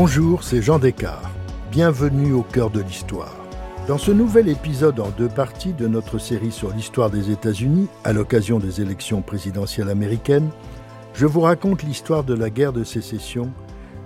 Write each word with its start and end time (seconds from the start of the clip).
Bonjour, 0.00 0.44
c'est 0.44 0.62
Jean 0.62 0.78
Descartes. 0.78 1.26
Bienvenue 1.72 2.32
au 2.32 2.44
cœur 2.44 2.70
de 2.70 2.80
l'histoire. 2.80 3.34
Dans 3.88 3.98
ce 3.98 4.12
nouvel 4.12 4.48
épisode 4.48 5.00
en 5.00 5.08
deux 5.10 5.28
parties 5.28 5.72
de 5.72 5.88
notre 5.88 6.18
série 6.18 6.52
sur 6.52 6.70
l'histoire 6.70 7.10
des 7.10 7.32
États-Unis, 7.32 7.88
à 8.04 8.12
l'occasion 8.12 8.60
des 8.60 8.80
élections 8.80 9.22
présidentielles 9.22 9.90
américaines, 9.90 10.50
je 11.14 11.26
vous 11.26 11.40
raconte 11.40 11.82
l'histoire 11.82 12.22
de 12.22 12.34
la 12.34 12.48
guerre 12.48 12.72
de 12.72 12.84
sécession, 12.84 13.50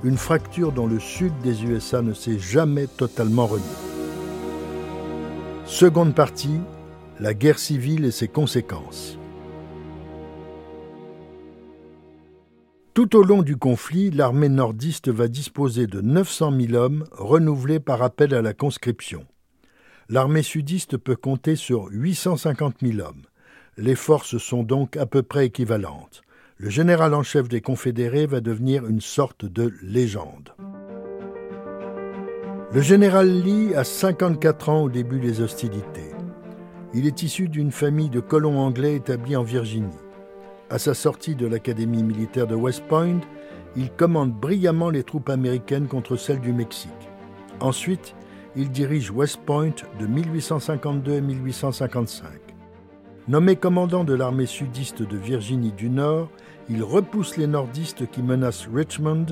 une 0.02 0.16
fracture 0.16 0.72
dont 0.72 0.86
le 0.86 0.98
sud 0.98 1.34
des 1.42 1.62
USA 1.62 2.00
ne 2.00 2.14
s'est 2.14 2.38
jamais 2.38 2.86
totalement 2.86 3.46
remis. 3.46 3.62
Seconde 5.66 6.14
partie, 6.14 6.60
la 7.20 7.34
guerre 7.34 7.58
civile 7.58 8.06
et 8.06 8.12
ses 8.12 8.28
conséquences. 8.28 9.18
Tout 12.94 13.16
au 13.16 13.22
long 13.22 13.40
du 13.40 13.56
conflit, 13.56 14.10
l'armée 14.10 14.50
nordiste 14.50 15.08
va 15.08 15.26
disposer 15.26 15.86
de 15.86 16.02
900 16.02 16.52
000 16.60 16.74
hommes 16.74 17.04
renouvelés 17.12 17.80
par 17.80 18.02
appel 18.02 18.34
à 18.34 18.42
la 18.42 18.52
conscription. 18.52 19.24
L'armée 20.10 20.42
sudiste 20.42 20.98
peut 20.98 21.16
compter 21.16 21.56
sur 21.56 21.88
850 21.90 22.74
000 22.82 23.00
hommes. 23.00 23.22
Les 23.78 23.94
forces 23.94 24.36
sont 24.36 24.62
donc 24.62 24.98
à 24.98 25.06
peu 25.06 25.22
près 25.22 25.46
équivalentes. 25.46 26.20
Le 26.58 26.68
général 26.68 27.14
en 27.14 27.22
chef 27.22 27.48
des 27.48 27.62
Confédérés 27.62 28.26
va 28.26 28.42
devenir 28.42 28.86
une 28.86 29.00
sorte 29.00 29.46
de 29.46 29.72
légende. 29.80 30.50
Le 32.74 32.82
général 32.82 33.40
Lee 33.40 33.74
a 33.74 33.84
54 33.84 34.68
ans 34.68 34.82
au 34.82 34.90
début 34.90 35.18
des 35.18 35.40
hostilités. 35.40 36.10
Il 36.92 37.06
est 37.06 37.22
issu 37.22 37.48
d'une 37.48 37.72
famille 37.72 38.10
de 38.10 38.20
colons 38.20 38.58
anglais 38.58 38.96
établis 38.96 39.36
en 39.36 39.44
Virginie. 39.44 40.01
À 40.72 40.78
sa 40.78 40.94
sortie 40.94 41.34
de 41.34 41.46
l'Académie 41.46 42.02
militaire 42.02 42.46
de 42.46 42.54
West 42.54 42.84
Point, 42.88 43.20
il 43.76 43.90
commande 43.90 44.32
brillamment 44.32 44.88
les 44.88 45.02
troupes 45.02 45.28
américaines 45.28 45.86
contre 45.86 46.16
celles 46.16 46.40
du 46.40 46.54
Mexique. 46.54 46.90
Ensuite, 47.60 48.14
il 48.56 48.70
dirige 48.70 49.10
West 49.10 49.40
Point 49.44 49.74
de 50.00 50.06
1852 50.06 51.16
à 51.18 51.20
1855. 51.20 52.30
Nommé 53.28 53.56
commandant 53.56 54.02
de 54.02 54.14
l'armée 54.14 54.46
sudiste 54.46 55.02
de 55.02 55.16
Virginie 55.18 55.72
du 55.72 55.90
Nord, 55.90 56.30
il 56.70 56.82
repousse 56.82 57.36
les 57.36 57.46
nordistes 57.46 58.10
qui 58.10 58.22
menacent 58.22 58.66
Richmond 58.72 59.26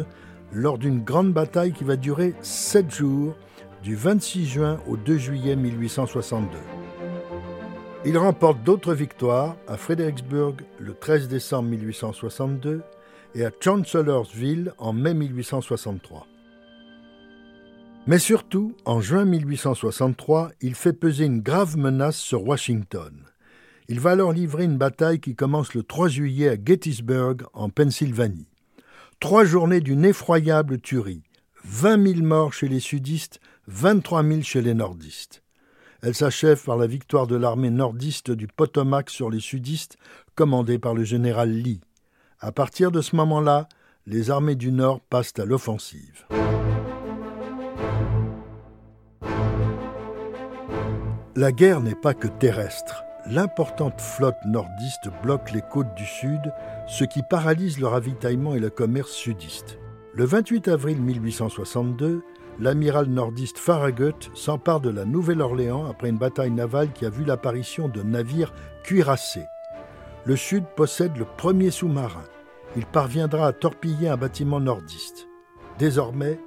lors 0.52 0.76
d'une 0.76 1.02
grande 1.02 1.32
bataille 1.32 1.72
qui 1.72 1.84
va 1.84 1.96
durer 1.96 2.34
sept 2.42 2.90
jours, 2.90 3.34
du 3.82 3.94
26 3.94 4.44
juin 4.44 4.78
au 4.86 4.98
2 4.98 5.16
juillet 5.16 5.56
1862. 5.56 6.48
Il 8.06 8.16
remporte 8.16 8.62
d'autres 8.62 8.94
victoires 8.94 9.56
à 9.68 9.76
Fredericksburg 9.76 10.62
le 10.78 10.94
13 10.94 11.28
décembre 11.28 11.68
1862 11.68 12.82
et 13.34 13.44
à 13.44 13.50
Chancellorsville 13.60 14.72
en 14.78 14.94
mai 14.94 15.12
1863. 15.12 16.26
Mais 18.06 18.18
surtout, 18.18 18.74
en 18.86 19.02
juin 19.02 19.26
1863, 19.26 20.52
il 20.62 20.74
fait 20.74 20.94
peser 20.94 21.26
une 21.26 21.42
grave 21.42 21.76
menace 21.76 22.16
sur 22.16 22.46
Washington. 22.46 23.12
Il 23.88 24.00
va 24.00 24.12
alors 24.12 24.32
livrer 24.32 24.64
une 24.64 24.78
bataille 24.78 25.20
qui 25.20 25.34
commence 25.34 25.74
le 25.74 25.82
3 25.82 26.08
juillet 26.08 26.48
à 26.48 26.56
Gettysburg, 26.56 27.42
en 27.52 27.68
Pennsylvanie. 27.68 28.48
Trois 29.20 29.44
journées 29.44 29.82
d'une 29.82 30.06
effroyable 30.06 30.80
tuerie. 30.80 31.22
20 31.64 32.14
000 32.14 32.26
morts 32.26 32.54
chez 32.54 32.68
les 32.68 32.80
sudistes, 32.80 33.40
23 33.66 34.24
000 34.24 34.40
chez 34.40 34.62
les 34.62 34.72
nordistes. 34.72 35.42
Elle 36.02 36.14
s'achève 36.14 36.62
par 36.64 36.78
la 36.78 36.86
victoire 36.86 37.26
de 37.26 37.36
l'armée 37.36 37.68
nordiste 37.68 38.30
du 38.30 38.46
Potomac 38.46 39.10
sur 39.10 39.28
les 39.28 39.40
sudistes, 39.40 39.98
commandée 40.34 40.78
par 40.78 40.94
le 40.94 41.04
général 41.04 41.50
Lee. 41.50 41.82
À 42.40 42.52
partir 42.52 42.90
de 42.90 43.02
ce 43.02 43.16
moment-là, 43.16 43.68
les 44.06 44.30
armées 44.30 44.54
du 44.54 44.72
Nord 44.72 45.00
passent 45.00 45.38
à 45.38 45.44
l'offensive. 45.44 46.26
La 51.36 51.52
guerre 51.52 51.80
n'est 51.80 51.94
pas 51.94 52.14
que 52.14 52.28
terrestre. 52.28 53.04
L'importante 53.26 54.00
flotte 54.00 54.42
nordiste 54.46 55.10
bloque 55.22 55.52
les 55.52 55.62
côtes 55.70 55.94
du 55.94 56.06
Sud, 56.06 56.40
ce 56.88 57.04
qui 57.04 57.20
paralyse 57.28 57.78
le 57.78 57.86
ravitaillement 57.86 58.54
et 58.54 58.58
le 58.58 58.70
commerce 58.70 59.12
sudiste. 59.12 59.78
Le 60.14 60.24
28 60.24 60.68
avril 60.68 61.00
1862, 61.00 62.22
l'amiral 62.60 63.06
nordiste 63.06 63.58
Farragut 63.58 64.30
s'empare 64.34 64.80
de 64.80 64.90
la 64.90 65.06
Nouvelle-Orléans 65.06 65.86
après 65.86 66.10
une 66.10 66.18
bataille 66.18 66.50
navale 66.50 66.92
qui 66.92 67.06
a 67.06 67.10
vu 67.10 67.24
l'apparition 67.24 67.88
de 67.88 68.02
navires 68.02 68.52
cuirassés. 68.84 69.46
Le 70.26 70.36
Sud 70.36 70.64
possède 70.76 71.16
le 71.16 71.24
premier 71.24 71.70
sous-marin. 71.70 72.24
Il 72.76 72.84
parviendra 72.84 73.46
à 73.46 73.52
torpiller 73.52 74.08
un 74.08 74.18
bâtiment 74.18 74.60
nordiste. 74.60 75.26
Désormais, 75.78 76.38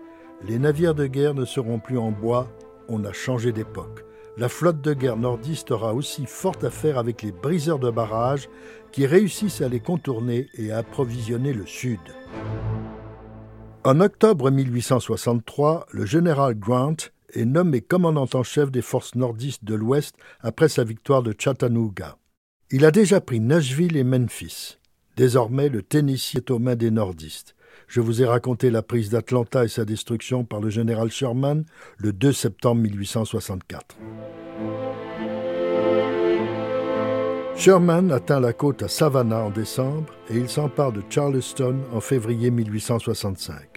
les 0.45 0.59
navires 0.59 0.93
de 0.93 1.07
guerre 1.07 1.33
ne 1.33 1.45
seront 1.45 1.79
plus 1.79 1.97
en 1.97 2.11
bois, 2.11 2.47
on 2.87 3.03
a 3.05 3.11
changé 3.11 3.51
d'époque. 3.51 4.05
La 4.37 4.49
flotte 4.49 4.81
de 4.81 4.93
guerre 4.93 5.17
nordiste 5.17 5.71
aura 5.71 5.93
aussi 5.93 6.25
fort 6.25 6.57
à 6.61 6.69
faire 6.69 6.97
avec 6.97 7.21
les 7.23 7.31
briseurs 7.31 7.79
de 7.79 7.89
barrages 7.89 8.49
qui 8.91 9.05
réussissent 9.05 9.61
à 9.61 9.69
les 9.69 9.79
contourner 9.79 10.47
et 10.53 10.71
à 10.71 10.79
approvisionner 10.79 11.53
le 11.53 11.65
Sud. 11.65 11.99
En 13.85 13.99
octobre 13.99 14.49
1863, 14.49 15.87
le 15.91 16.05
général 16.05 16.57
Grant 16.57 16.95
est 17.33 17.43
nommé 17.43 17.81
commandant 17.81 18.29
en 18.33 18.41
chef 18.41 18.71
des 18.71 18.81
forces 18.81 19.15
nordistes 19.15 19.65
de 19.65 19.75
l'Ouest 19.75 20.15
après 20.39 20.69
sa 20.69 20.85
victoire 20.85 21.21
de 21.21 21.35
Chattanooga. 21.37 22.15
Il 22.71 22.85
a 22.85 22.91
déjà 22.91 23.19
pris 23.19 23.41
Nashville 23.41 23.97
et 23.97 24.05
Memphis. 24.05 24.77
Désormais, 25.17 25.67
le 25.67 25.83
Tennessee 25.83 26.35
est 26.35 26.49
aux 26.49 26.59
mains 26.59 26.77
des 26.77 26.91
nordistes. 26.91 27.55
Je 27.89 27.99
vous 27.99 28.21
ai 28.21 28.25
raconté 28.25 28.69
la 28.69 28.83
prise 28.83 29.09
d'Atlanta 29.09 29.65
et 29.65 29.67
sa 29.67 29.83
destruction 29.83 30.45
par 30.45 30.61
le 30.61 30.69
général 30.69 31.11
Sherman 31.11 31.65
le 31.97 32.13
2 32.13 32.31
septembre 32.31 32.81
1864. 32.83 33.97
Sherman 37.55 38.11
atteint 38.11 38.39
la 38.39 38.53
côte 38.53 38.81
à 38.81 38.87
Savannah 38.87 39.43
en 39.43 39.49
décembre 39.49 40.13
et 40.29 40.37
il 40.37 40.49
s'empare 40.49 40.91
de 40.91 41.03
Charleston 41.09 41.77
en 41.93 41.99
février 41.99 42.49
1865. 42.49 43.72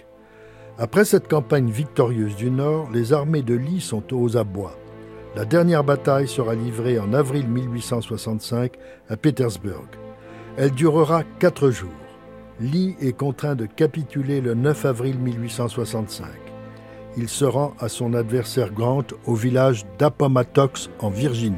Après 0.79 1.07
cette 1.07 1.27
campagne 1.27 1.71
victorieuse 1.71 2.37
du 2.37 2.51
Nord, 2.51 2.91
les 2.93 3.15
armées 3.15 3.41
de 3.41 3.55
Lee 3.55 3.81
sont 3.81 4.13
aux 4.13 4.37
abois. 4.37 4.77
La 5.35 5.47
dernière 5.47 5.85
bataille 5.85 6.29
sera 6.29 6.55
livrée 6.55 6.99
en 6.99 7.15
avril 7.15 7.49
1865 7.49 8.73
à 9.09 9.17
Petersburg. 9.17 9.87
Elle 10.59 10.73
durera 10.73 11.23
quatre 11.39 11.71
jours. 11.71 11.89
Lee 12.61 12.95
est 13.01 13.17
contraint 13.17 13.55
de 13.55 13.65
capituler 13.65 14.43
le 14.43 14.53
9 14.53 14.85
avril 14.85 15.19
1865. 15.19 16.27
Il 17.17 17.31
se 17.31 17.47
rend 17.47 17.73
à 17.81 17.89
son 17.89 18.13
adversaire 18.13 18.71
Grant 18.71 19.07
au 19.25 19.35
village 19.35 19.87
d'Appomattox 19.99 20.91
en 20.99 21.09
Virginie. 21.09 21.57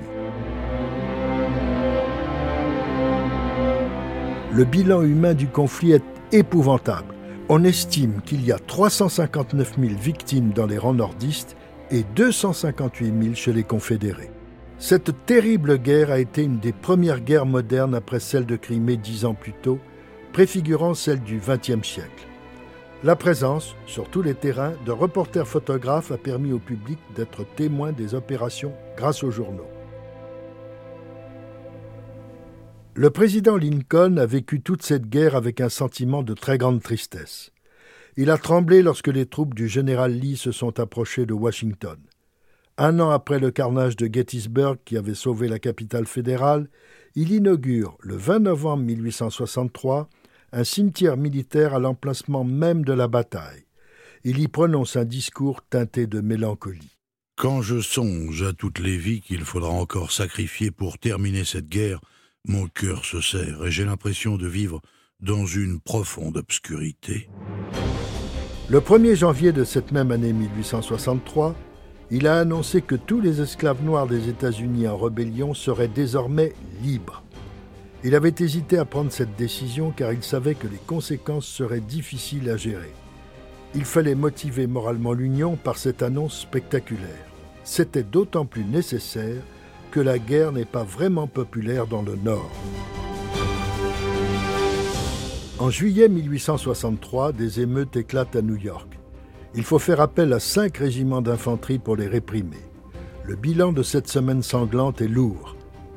Le 4.52 4.64
bilan 4.64 5.02
humain 5.02 5.34
du 5.34 5.48
conflit 5.48 5.92
est 5.92 6.04
épouvantable. 6.30 7.17
On 7.50 7.64
estime 7.64 8.20
qu'il 8.26 8.44
y 8.44 8.52
a 8.52 8.58
359 8.58 9.76
000 9.80 9.94
victimes 9.94 10.50
dans 10.50 10.66
les 10.66 10.76
rangs 10.76 10.92
nordistes 10.92 11.56
et 11.90 12.04
258 12.14 13.22
000 13.22 13.34
chez 13.34 13.54
les 13.54 13.62
confédérés. 13.62 14.30
Cette 14.78 15.24
terrible 15.24 15.78
guerre 15.78 16.10
a 16.10 16.18
été 16.18 16.42
une 16.42 16.58
des 16.58 16.74
premières 16.74 17.20
guerres 17.20 17.46
modernes 17.46 17.94
après 17.94 18.20
celle 18.20 18.44
de 18.44 18.56
Crimée 18.56 18.98
dix 18.98 19.24
ans 19.24 19.32
plus 19.32 19.54
tôt, 19.54 19.78
préfigurant 20.34 20.92
celle 20.92 21.22
du 21.22 21.38
XXe 21.38 21.88
siècle. 21.88 22.26
La 23.02 23.16
présence, 23.16 23.74
sur 23.86 24.10
tous 24.10 24.20
les 24.20 24.34
terrains, 24.34 24.74
de 24.84 24.92
reporters 24.92 25.48
photographes 25.48 26.12
a 26.12 26.18
permis 26.18 26.52
au 26.52 26.58
public 26.58 26.98
d'être 27.16 27.46
témoin 27.56 27.92
des 27.92 28.14
opérations 28.14 28.74
grâce 28.98 29.24
aux 29.24 29.30
journaux. 29.30 29.70
Le 33.00 33.10
président 33.10 33.56
Lincoln 33.56 34.16
a 34.16 34.26
vécu 34.26 34.60
toute 34.60 34.82
cette 34.82 35.08
guerre 35.08 35.36
avec 35.36 35.60
un 35.60 35.68
sentiment 35.68 36.24
de 36.24 36.34
très 36.34 36.58
grande 36.58 36.82
tristesse. 36.82 37.52
Il 38.16 38.28
a 38.28 38.38
tremblé 38.38 38.82
lorsque 38.82 39.06
les 39.06 39.24
troupes 39.24 39.54
du 39.54 39.68
général 39.68 40.14
Lee 40.14 40.36
se 40.36 40.50
sont 40.50 40.80
approchées 40.80 41.24
de 41.24 41.32
Washington. 41.32 41.96
Un 42.76 42.98
an 42.98 43.10
après 43.10 43.38
le 43.38 43.52
carnage 43.52 43.94
de 43.94 44.12
Gettysburg 44.12 44.78
qui 44.84 44.96
avait 44.96 45.14
sauvé 45.14 45.46
la 45.46 45.60
capitale 45.60 46.06
fédérale, 46.06 46.68
il 47.14 47.30
inaugure, 47.30 47.96
le 48.00 48.16
20 48.16 48.40
novembre 48.40 48.82
1863, 48.82 50.08
un 50.50 50.64
cimetière 50.64 51.16
militaire 51.16 51.74
à 51.74 51.78
l'emplacement 51.78 52.42
même 52.42 52.84
de 52.84 52.94
la 52.94 53.06
bataille. 53.06 53.66
Il 54.24 54.40
y 54.40 54.48
prononce 54.48 54.96
un 54.96 55.04
discours 55.04 55.62
teinté 55.70 56.08
de 56.08 56.20
mélancolie. 56.20 56.96
Quand 57.36 57.62
je 57.62 57.80
songe 57.80 58.42
à 58.42 58.52
toutes 58.52 58.80
les 58.80 58.96
vies 58.96 59.20
qu'il 59.20 59.44
faudra 59.44 59.70
encore 59.70 60.10
sacrifier 60.10 60.72
pour 60.72 60.98
terminer 60.98 61.44
cette 61.44 61.68
guerre, 61.68 62.00
mon 62.48 62.66
cœur 62.66 63.04
se 63.04 63.20
serre 63.20 63.66
et 63.66 63.70
j'ai 63.70 63.84
l'impression 63.84 64.36
de 64.36 64.48
vivre 64.48 64.80
dans 65.20 65.44
une 65.44 65.80
profonde 65.80 66.38
obscurité. 66.38 67.28
Le 68.70 68.80
1er 68.80 69.14
janvier 69.14 69.52
de 69.52 69.64
cette 69.64 69.92
même 69.92 70.10
année 70.10 70.32
1863, 70.32 71.54
il 72.10 72.26
a 72.26 72.40
annoncé 72.40 72.80
que 72.80 72.94
tous 72.94 73.20
les 73.20 73.40
esclaves 73.42 73.84
noirs 73.84 74.06
des 74.06 74.28
États-Unis 74.28 74.88
en 74.88 74.96
rébellion 74.96 75.52
seraient 75.52 75.88
désormais 75.88 76.54
libres. 76.82 77.22
Il 78.04 78.14
avait 78.14 78.34
hésité 78.38 78.78
à 78.78 78.84
prendre 78.84 79.12
cette 79.12 79.36
décision 79.36 79.90
car 79.90 80.12
il 80.12 80.22
savait 80.22 80.54
que 80.54 80.68
les 80.68 80.80
conséquences 80.86 81.46
seraient 81.46 81.80
difficiles 81.80 82.48
à 82.48 82.56
gérer. 82.56 82.92
Il 83.74 83.84
fallait 83.84 84.14
motiver 84.14 84.66
moralement 84.66 85.12
l'Union 85.12 85.56
par 85.56 85.76
cette 85.76 86.02
annonce 86.02 86.40
spectaculaire. 86.40 87.26
C'était 87.64 88.04
d'autant 88.04 88.46
plus 88.46 88.64
nécessaire 88.64 89.42
que 89.98 90.02
la 90.04 90.20
guerre 90.20 90.52
n'est 90.52 90.64
pas 90.64 90.84
vraiment 90.84 91.26
populaire 91.26 91.88
dans 91.88 92.02
le 92.02 92.14
Nord. 92.14 92.52
En 95.58 95.70
juillet 95.70 96.08
1863, 96.08 97.32
des 97.32 97.58
émeutes 97.58 97.96
éclatent 97.96 98.36
à 98.36 98.42
New 98.42 98.54
York. 98.54 98.96
Il 99.56 99.64
faut 99.64 99.80
faire 99.80 100.00
appel 100.00 100.32
à 100.32 100.38
cinq 100.38 100.76
régiments 100.76 101.20
d'infanterie 101.20 101.80
pour 101.80 101.96
les 101.96 102.06
réprimer. 102.06 102.62
Le 103.24 103.34
bilan 103.34 103.72
de 103.72 103.82
cette 103.82 104.06
semaine 104.06 104.44
sanglante 104.44 105.00
est 105.00 105.08
lourd. 105.08 105.56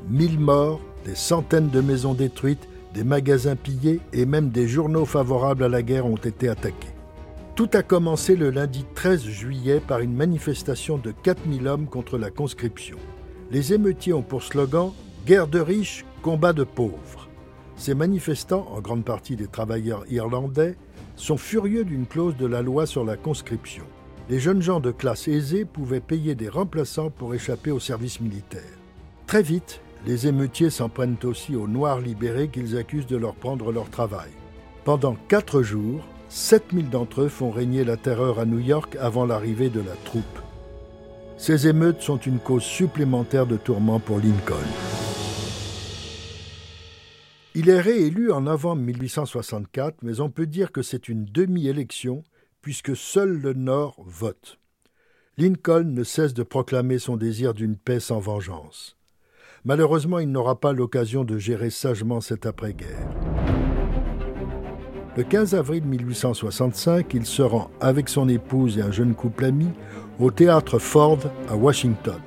Mille 0.10 0.40
morts, 0.40 0.82
des 1.06 1.14
centaines 1.14 1.70
de 1.70 1.82
maisons 1.82 2.16
détruites, 2.16 2.68
des 2.96 3.04
magasins 3.04 3.56
pillés 3.56 4.00
et 4.14 4.26
même 4.26 4.50
des 4.50 4.68
journaux 4.68 5.06
favorables 5.06 5.66
à 5.66 5.70
la 5.70 5.84
guerre 5.84 6.08
ont 6.08 6.16
été 6.16 6.50
attaqués. 6.50 6.96
Tout 7.56 7.70
a 7.74 7.84
commencé 7.84 8.36
le 8.36 8.50
lundi 8.50 8.84
13 8.96 9.22
juillet 9.26 9.80
par 9.80 10.00
une 10.00 10.16
manifestation 10.16 10.98
de 10.98 11.12
4000 11.12 11.68
hommes 11.68 11.86
contre 11.86 12.18
la 12.18 12.32
conscription. 12.32 12.98
Les 13.52 13.74
émeutiers 13.74 14.14
ont 14.14 14.22
pour 14.22 14.44
slogan 14.44 14.94
Guerre 15.26 15.48
de 15.48 15.60
riches, 15.60 16.06
combat 16.22 16.54
de 16.54 16.64
pauvres. 16.64 17.28
Ces 17.76 17.94
manifestants, 17.94 18.66
en 18.74 18.80
grande 18.80 19.04
partie 19.04 19.36
des 19.36 19.48
travailleurs 19.48 20.06
irlandais, 20.10 20.78
sont 21.18 21.36
furieux 21.36 21.84
d'une 21.84 22.06
clause 22.06 22.38
de 22.38 22.46
la 22.46 22.62
loi 22.62 22.86
sur 22.86 23.04
la 23.04 23.18
conscription. 23.18 23.84
Les 24.30 24.40
jeunes 24.40 24.62
gens 24.62 24.80
de 24.80 24.92
classe 24.92 25.28
aisée 25.28 25.66
pouvaient 25.66 26.00
payer 26.00 26.34
des 26.34 26.48
remplaçants 26.48 27.10
pour 27.10 27.36
échapper 27.36 27.72
au 27.72 27.80
service 27.80 28.22
militaire. 28.22 28.62
Très 29.28 29.44
vite, 29.44 29.82
les 30.06 30.28
émeutiers 30.28 30.70
s'en 30.70 30.88
prennent 30.88 31.18
aussi 31.24 31.54
aux 31.54 31.68
Noirs 31.68 32.00
libérés 32.00 32.48
qu'ils 32.48 32.78
accusent 32.78 33.08
de 33.08 33.18
leur 33.18 33.36
prendre 33.36 33.74
leur 33.74 33.90
travail. 33.90 34.30
Pendant 34.86 35.18
quatre 35.28 35.62
jours, 35.62 36.08
7000 36.30 36.90
d'entre 36.90 37.24
eux 37.24 37.28
font 37.28 37.52
régner 37.52 37.84
la 37.84 37.98
terreur 37.98 38.40
à 38.40 38.46
New 38.46 38.60
York 38.60 38.96
avant 39.02 39.26
l'arrivée 39.26 39.70
de 39.70 39.82
la 39.82 39.96
troupe. 40.06 40.40
Ces 41.42 41.68
émeutes 41.68 42.04
sont 42.04 42.20
une 42.20 42.38
cause 42.38 42.62
supplémentaire 42.62 43.48
de 43.48 43.58
tourment 43.58 44.00
pour 44.00 44.20
Lincoln. 44.20 44.62
Il 47.56 47.68
est 47.68 47.82
réélu 47.82 48.32
en 48.32 48.42
novembre 48.42 48.84
1864, 48.84 50.04
mais 50.04 50.22
on 50.22 50.30
peut 50.30 50.46
dire 50.46 50.72
que 50.72 50.84
c'est 50.84 51.10
une 51.10 51.26
demi-élection 51.26 52.24
puisque 52.62 52.96
seul 52.96 53.40
le 53.40 53.54
Nord 53.54 53.96
vote. 54.06 54.60
Lincoln 55.40 55.86
ne 55.86 56.04
cesse 56.04 56.36
de 56.36 56.44
proclamer 56.44 57.00
son 57.00 57.18
désir 57.18 57.56
d'une 57.56 57.76
paix 57.76 58.00
sans 58.00 58.20
vengeance. 58.20 58.96
Malheureusement, 59.66 60.20
il 60.20 60.32
n'aura 60.32 60.60
pas 60.60 60.74
l'occasion 60.74 61.24
de 61.24 61.40
gérer 61.40 61.72
sagement 61.72 62.22
cette 62.22 62.46
après-guerre. 62.46 63.10
Le 65.18 65.24
15 65.24 65.56
avril 65.56 65.84
1865, 65.86 67.12
il 67.16 67.26
se 67.26 67.42
rend 67.42 67.72
avec 67.82 68.10
son 68.10 68.30
épouse 68.30 68.78
et 68.78 68.82
un 68.82 68.92
jeune 68.92 69.16
couple 69.16 69.44
ami 69.44 69.68
au 70.22 70.30
théâtre 70.30 70.78
Ford 70.78 71.20
à 71.50 71.56
Washington. 71.56 72.20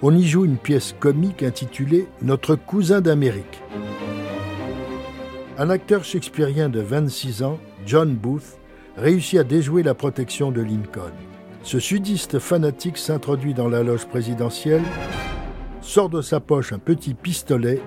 On 0.00 0.16
y 0.16 0.26
joue 0.26 0.46
une 0.46 0.56
pièce 0.56 0.94
comique 0.98 1.42
intitulée 1.42 2.06
Notre 2.22 2.54
cousin 2.54 3.02
d'Amérique. 3.02 3.62
Un 5.58 5.68
acteur 5.68 6.04
shakespearien 6.04 6.70
de 6.70 6.80
26 6.80 7.42
ans, 7.42 7.58
John 7.84 8.14
Booth, 8.14 8.58
réussit 8.96 9.38
à 9.38 9.44
déjouer 9.44 9.82
la 9.82 9.94
protection 9.94 10.50
de 10.50 10.62
Lincoln. 10.62 11.12
Ce 11.62 11.78
sudiste 11.78 12.38
fanatique 12.38 12.96
s'introduit 12.96 13.52
dans 13.52 13.68
la 13.68 13.82
loge 13.82 14.06
présidentielle, 14.06 14.84
sort 15.82 16.08
de 16.08 16.22
sa 16.22 16.40
poche 16.40 16.72
un 16.72 16.78
petit 16.78 17.12
pistolet 17.12 17.82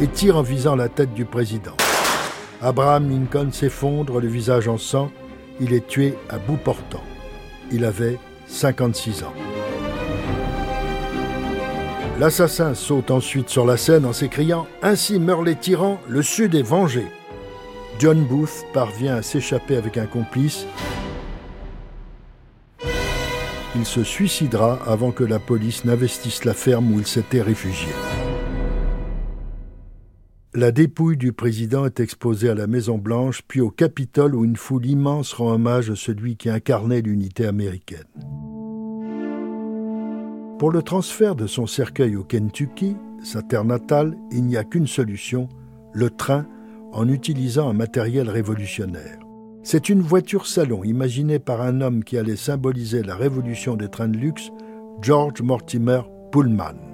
et 0.00 0.06
tire 0.06 0.36
en 0.36 0.42
visant 0.42 0.76
la 0.76 0.88
tête 0.88 1.12
du 1.14 1.24
président. 1.24 1.76
Abraham 2.62 3.10
Lincoln 3.10 3.50
s'effondre, 3.50 4.20
le 4.20 4.28
visage 4.28 4.68
en 4.68 4.78
sang. 4.78 5.10
Il 5.60 5.72
est 5.72 5.86
tué 5.88 6.14
à 6.28 6.38
bout 6.38 6.56
portant. 6.56 7.02
Il 7.72 7.84
avait 7.84 8.18
56 8.48 9.22
ans. 9.24 9.32
L'assassin 12.18 12.74
saute 12.74 13.12
ensuite 13.12 13.48
sur 13.48 13.64
la 13.64 13.76
scène 13.76 14.04
en 14.04 14.12
s'écriant 14.12 14.66
Ainsi 14.82 15.20
meurent 15.20 15.44
les 15.44 15.54
tyrans, 15.54 16.00
le 16.08 16.22
Sud 16.22 16.56
est 16.56 16.62
vengé. 16.62 17.06
John 18.00 18.24
Booth 18.24 18.64
parvient 18.72 19.16
à 19.16 19.22
s'échapper 19.22 19.76
avec 19.76 19.96
un 19.98 20.06
complice. 20.06 20.66
Il 23.76 23.86
se 23.86 24.02
suicidera 24.02 24.80
avant 24.86 25.12
que 25.12 25.24
la 25.24 25.38
police 25.38 25.84
n'investisse 25.84 26.44
la 26.44 26.54
ferme 26.54 26.92
où 26.92 26.98
il 26.98 27.06
s'était 27.06 27.42
réfugié. 27.42 27.88
La 30.54 30.72
dépouille 30.72 31.18
du 31.18 31.34
président 31.34 31.84
est 31.84 32.00
exposée 32.00 32.48
à 32.48 32.54
la 32.54 32.66
Maison-Blanche, 32.66 33.42
puis 33.46 33.60
au 33.60 33.70
Capitole 33.70 34.34
où 34.34 34.46
une 34.46 34.56
foule 34.56 34.86
immense 34.86 35.34
rend 35.34 35.52
hommage 35.52 35.90
à 35.90 35.94
celui 35.94 36.36
qui 36.36 36.48
incarnait 36.48 37.02
l'unité 37.02 37.44
américaine. 37.44 38.06
Pour 40.58 40.70
le 40.70 40.80
transfert 40.80 41.36
de 41.36 41.46
son 41.46 41.66
cercueil 41.66 42.16
au 42.16 42.24
Kentucky, 42.24 42.96
sa 43.22 43.42
terre 43.42 43.66
natale, 43.66 44.16
il 44.32 44.44
n'y 44.44 44.56
a 44.56 44.64
qu'une 44.64 44.86
solution, 44.86 45.50
le 45.92 46.08
train, 46.08 46.46
en 46.92 47.06
utilisant 47.08 47.68
un 47.68 47.74
matériel 47.74 48.30
révolutionnaire. 48.30 49.18
C'est 49.62 49.90
une 49.90 50.00
voiture 50.00 50.46
salon 50.46 50.82
imaginée 50.82 51.38
par 51.38 51.60
un 51.60 51.82
homme 51.82 52.02
qui 52.02 52.16
allait 52.16 52.36
symboliser 52.36 53.02
la 53.02 53.16
révolution 53.16 53.76
des 53.76 53.90
trains 53.90 54.08
de 54.08 54.16
luxe, 54.16 54.50
George 55.02 55.42
Mortimer 55.42 56.00
Pullman. 56.32 56.87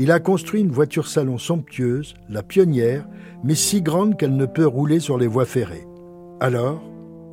Il 0.00 0.12
a 0.12 0.20
construit 0.20 0.60
une 0.60 0.70
voiture 0.70 1.08
salon 1.08 1.38
somptueuse, 1.38 2.14
la 2.28 2.44
pionnière, 2.44 3.08
mais 3.42 3.56
si 3.56 3.82
grande 3.82 4.16
qu'elle 4.16 4.36
ne 4.36 4.46
peut 4.46 4.66
rouler 4.66 5.00
sur 5.00 5.18
les 5.18 5.26
voies 5.26 5.44
ferrées. 5.44 5.88
Alors, 6.38 6.80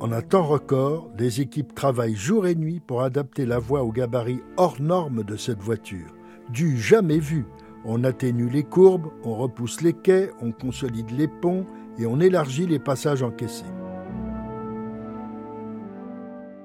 en 0.00 0.10
un 0.10 0.20
temps 0.20 0.42
record, 0.42 1.08
les 1.16 1.40
équipes 1.40 1.76
travaillent 1.76 2.16
jour 2.16 2.46
et 2.48 2.56
nuit 2.56 2.80
pour 2.84 3.02
adapter 3.02 3.46
la 3.46 3.60
voie 3.60 3.84
au 3.84 3.92
gabarit 3.92 4.40
hors 4.56 4.80
norme 4.80 5.22
de 5.22 5.36
cette 5.36 5.60
voiture, 5.60 6.12
du 6.50 6.76
jamais 6.76 7.20
vu. 7.20 7.46
On 7.84 8.02
atténue 8.02 8.50
les 8.50 8.64
courbes, 8.64 9.12
on 9.22 9.36
repousse 9.36 9.80
les 9.80 9.92
quais, 9.92 10.32
on 10.42 10.50
consolide 10.50 11.12
les 11.12 11.28
ponts 11.28 11.66
et 11.98 12.06
on 12.06 12.18
élargit 12.18 12.66
les 12.66 12.80
passages 12.80 13.22
encaissés. 13.22 13.64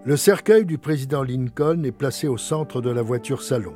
Le 0.04 0.18
cercueil 0.18 0.66
du 0.66 0.80
président 0.80 1.22
Lincoln 1.22 1.84
est 1.84 1.92
placé 1.92 2.28
au 2.28 2.38
centre 2.38 2.82
de 2.82 2.90
la 2.90 3.04
voiture 3.04 3.44
salon. 3.44 3.76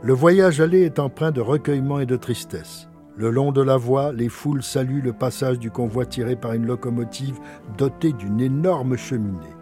Le 0.00 0.12
voyage 0.12 0.60
aller 0.60 0.82
est 0.82 1.00
empreint 1.00 1.32
de 1.32 1.40
recueillement 1.40 1.98
et 1.98 2.06
de 2.06 2.14
tristesse. 2.14 2.88
Le 3.16 3.30
long 3.30 3.50
de 3.50 3.60
la 3.60 3.76
voie, 3.76 4.12
les 4.12 4.28
foules 4.28 4.62
saluent 4.62 5.02
le 5.02 5.12
passage 5.12 5.58
du 5.58 5.72
convoi 5.72 6.06
tiré 6.06 6.36
par 6.36 6.52
une 6.52 6.66
locomotive 6.66 7.40
dotée 7.76 8.12
d'une 8.12 8.40
énorme 8.40 8.96
cheminée. 8.96 9.56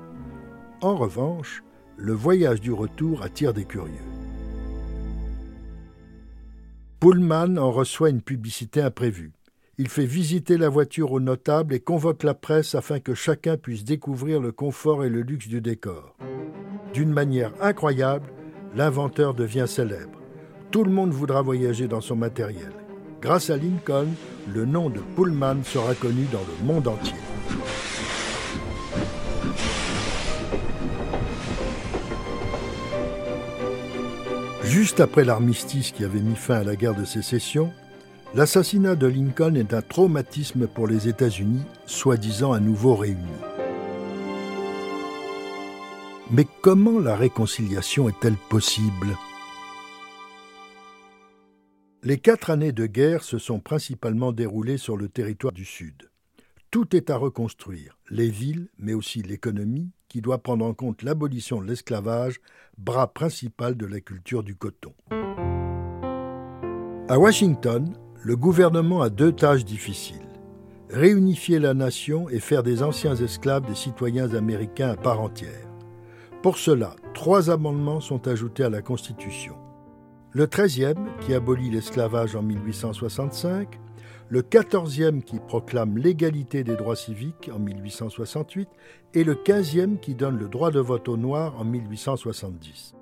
En 0.83 0.95
revanche, 0.95 1.63
le 1.97 2.13
voyage 2.13 2.61
du 2.61 2.71
retour 2.71 3.23
attire 3.23 3.55
des 3.55 3.65
curieux. 3.65 3.95
Pullman 7.01 7.57
en 7.57 7.71
reçoit 7.71 8.11
une 8.11 8.21
publicité 8.21 8.83
imprévue. 8.83 9.33
Il 9.79 9.89
fait 9.89 10.05
visiter 10.05 10.59
la 10.59 10.69
voiture 10.69 11.13
aux 11.13 11.21
notables 11.21 11.73
et 11.73 11.81
convoque 11.81 12.25
la 12.25 12.35
presse 12.35 12.75
afin 12.75 13.01
que 13.01 13.15
chacun 13.15 13.57
puisse 13.57 13.85
découvrir 13.85 14.41
le 14.41 14.53
confort 14.53 15.03
et 15.03 15.09
le 15.09 15.23
luxe 15.23 15.49
du 15.49 15.63
décor. 15.63 16.15
D'une 16.93 17.13
manière 17.13 17.53
incroyable, 17.63 18.31
l'inventeur 18.75 19.33
devient 19.33 19.67
célèbre. 19.67 20.26
Tout 20.71 20.85
le 20.85 20.91
monde 20.91 21.11
voudra 21.13 21.43
voyager 21.43 21.89
dans 21.89 22.01
son 22.01 22.17
matériel. 22.17 22.73
Grâce 23.23 23.51
à 23.51 23.57
Lincoln, 23.57 24.09
le 24.53 24.67
nom 24.67 24.91
de 24.91 25.01
Pullman 25.15 25.63
sera 25.65 25.95
connu 25.95 26.27
dans 26.33 26.41
le 26.41 26.67
monde 26.67 26.89
entier. 26.89 27.15
Juste 34.65 35.01
après 35.01 35.25
l'armistice 35.25 35.93
qui 35.93 36.05
avait 36.05 36.21
mis 36.21 36.37
fin 36.37 36.57
à 36.57 36.65
la 36.65 36.77
guerre 36.77 36.95
de 36.95 37.05
sécession, 37.05 37.73
l'assassinat 38.35 38.97
de 38.97 39.07
Lincoln 39.07 39.55
est 39.55 39.73
un 39.73 39.83
traumatisme 39.83 40.67
pour 40.67 40.87
les 40.87 41.09
États-Unis, 41.09 41.63
soi-disant 41.87 42.53
à 42.53 42.61
nouveau 42.61 42.97
réunis. 42.97 43.23
Mais 46.31 46.47
comment 46.61 46.99
la 46.99 47.17
réconciliation 47.17 48.09
est-elle 48.09 48.37
possible? 48.51 49.17
Les 52.07 52.19
quatre 52.19 52.51
années 52.51 52.71
de 52.71 52.87
guerre 52.87 53.25
se 53.25 53.37
sont 53.37 53.59
principalement 53.59 54.31
déroulées 54.31 54.77
sur 54.77 54.97
le 54.97 55.09
territoire 55.09 55.53
du 55.53 55.65
Sud. 55.65 56.09
Tout 56.71 56.95
est 56.95 57.11
à 57.11 57.17
reconstruire, 57.17 57.99
les 58.11 58.31
villes, 58.31 58.69
mais 58.79 58.95
aussi 58.95 59.23
l'économie, 59.23 59.91
qui 60.07 60.21
doit 60.21 60.39
prendre 60.39 60.65
en 60.65 60.73
compte 60.73 61.03
l'abolition 61.03 61.61
de 61.61 61.67
l'esclavage, 61.67 62.41
bras 62.79 63.13
principal 63.13 63.77
de 63.77 63.87
la 63.87 63.99
culture 63.99 64.45
du 64.45 64.55
coton. 64.55 64.95
À 67.09 67.19
Washington, 67.19 67.93
le 68.23 68.37
gouvernement 68.37 69.03
a 69.03 69.11
deux 69.11 69.33
tâches 69.33 69.65
difficiles. 69.65 70.21
Réunifier 70.89 71.59
la 71.59 71.75
nation 71.75 72.29
et 72.29 72.39
faire 72.39 72.63
des 72.63 72.85
anciens 72.85 73.17
esclaves 73.17 73.67
des 73.67 73.75
citoyens 73.75 74.33
américains 74.33 74.91
à 74.91 74.97
part 74.97 75.21
entière. 75.21 75.69
Pour 76.41 76.59
cela, 76.59 76.95
trois 77.15 77.51
amendements 77.51 78.01
sont 78.01 78.29
ajoutés 78.29 78.63
à 78.63 78.71
la 78.71 78.81
Constitution. 78.81 79.57
Le 80.37 80.45
13e, 80.45 80.99
qui 81.23 81.33
abolit 81.33 81.71
l'esclavage 81.71 82.37
en 82.37 82.43
1865, 82.43 83.81
le 84.29 84.43
14e 84.43 85.23
qui 85.23 85.41
proclame 85.41 85.97
l'égalité 85.97 86.63
des 86.63 86.77
droits 86.77 86.95
civiques 86.95 87.51
en 87.55 87.59
1868 87.59 88.69
et 89.15 89.25
le 89.25 89.35
15e 89.35 89.99
qui 89.99 90.15
donne 90.15 90.37
le 90.37 90.49
droit 90.49 90.71
de 90.71 90.79
vote 90.79 91.09
aux 91.09 91.17
Noirs 91.17 91.59
en 91.59 91.65
1870. 91.65 92.95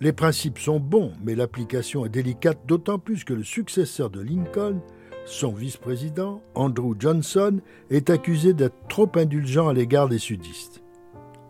Les 0.00 0.12
principes 0.12 0.58
sont 0.58 0.80
bons, 0.80 1.12
mais 1.24 1.36
l'application 1.36 2.04
est 2.04 2.08
délicate 2.08 2.66
d'autant 2.66 2.98
plus 2.98 3.22
que 3.22 3.32
le 3.32 3.44
successeur 3.44 4.10
de 4.10 4.20
Lincoln, 4.20 4.80
son 5.24 5.52
vice-président, 5.52 6.42
Andrew 6.56 6.96
Johnson, 6.98 7.60
est 7.90 8.10
accusé 8.10 8.54
d'être 8.54 8.88
trop 8.88 9.08
indulgent 9.14 9.68
à 9.68 9.72
l'égard 9.72 10.08
des 10.08 10.18
sudistes. 10.18 10.82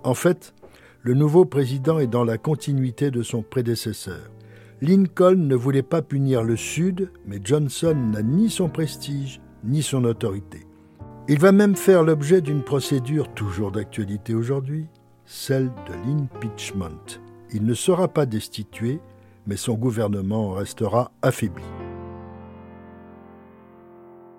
En 0.04 0.12
fait, 0.12 0.52
le 1.00 1.14
nouveau 1.14 1.46
président 1.46 2.00
est 2.00 2.06
dans 2.06 2.24
la 2.24 2.36
continuité 2.36 3.10
de 3.10 3.22
son 3.22 3.42
prédécesseur. 3.42 4.30
Lincoln 4.82 5.36
ne 5.36 5.54
voulait 5.54 5.84
pas 5.84 6.02
punir 6.02 6.42
le 6.42 6.56
Sud, 6.56 7.12
mais 7.24 7.38
Johnson 7.40 7.94
n'a 7.94 8.20
ni 8.20 8.50
son 8.50 8.68
prestige 8.68 9.40
ni 9.62 9.80
son 9.80 10.02
autorité. 10.02 10.66
Il 11.28 11.38
va 11.38 11.52
même 11.52 11.76
faire 11.76 12.02
l'objet 12.02 12.40
d'une 12.40 12.64
procédure 12.64 13.32
toujours 13.32 13.70
d'actualité 13.70 14.34
aujourd'hui, 14.34 14.88
celle 15.24 15.68
de 15.86 15.92
l'impeachment. 16.04 17.20
Il 17.52 17.64
ne 17.64 17.74
sera 17.74 18.08
pas 18.08 18.26
destitué, 18.26 18.98
mais 19.46 19.56
son 19.56 19.74
gouvernement 19.74 20.50
restera 20.50 21.12
affaibli. 21.22 21.62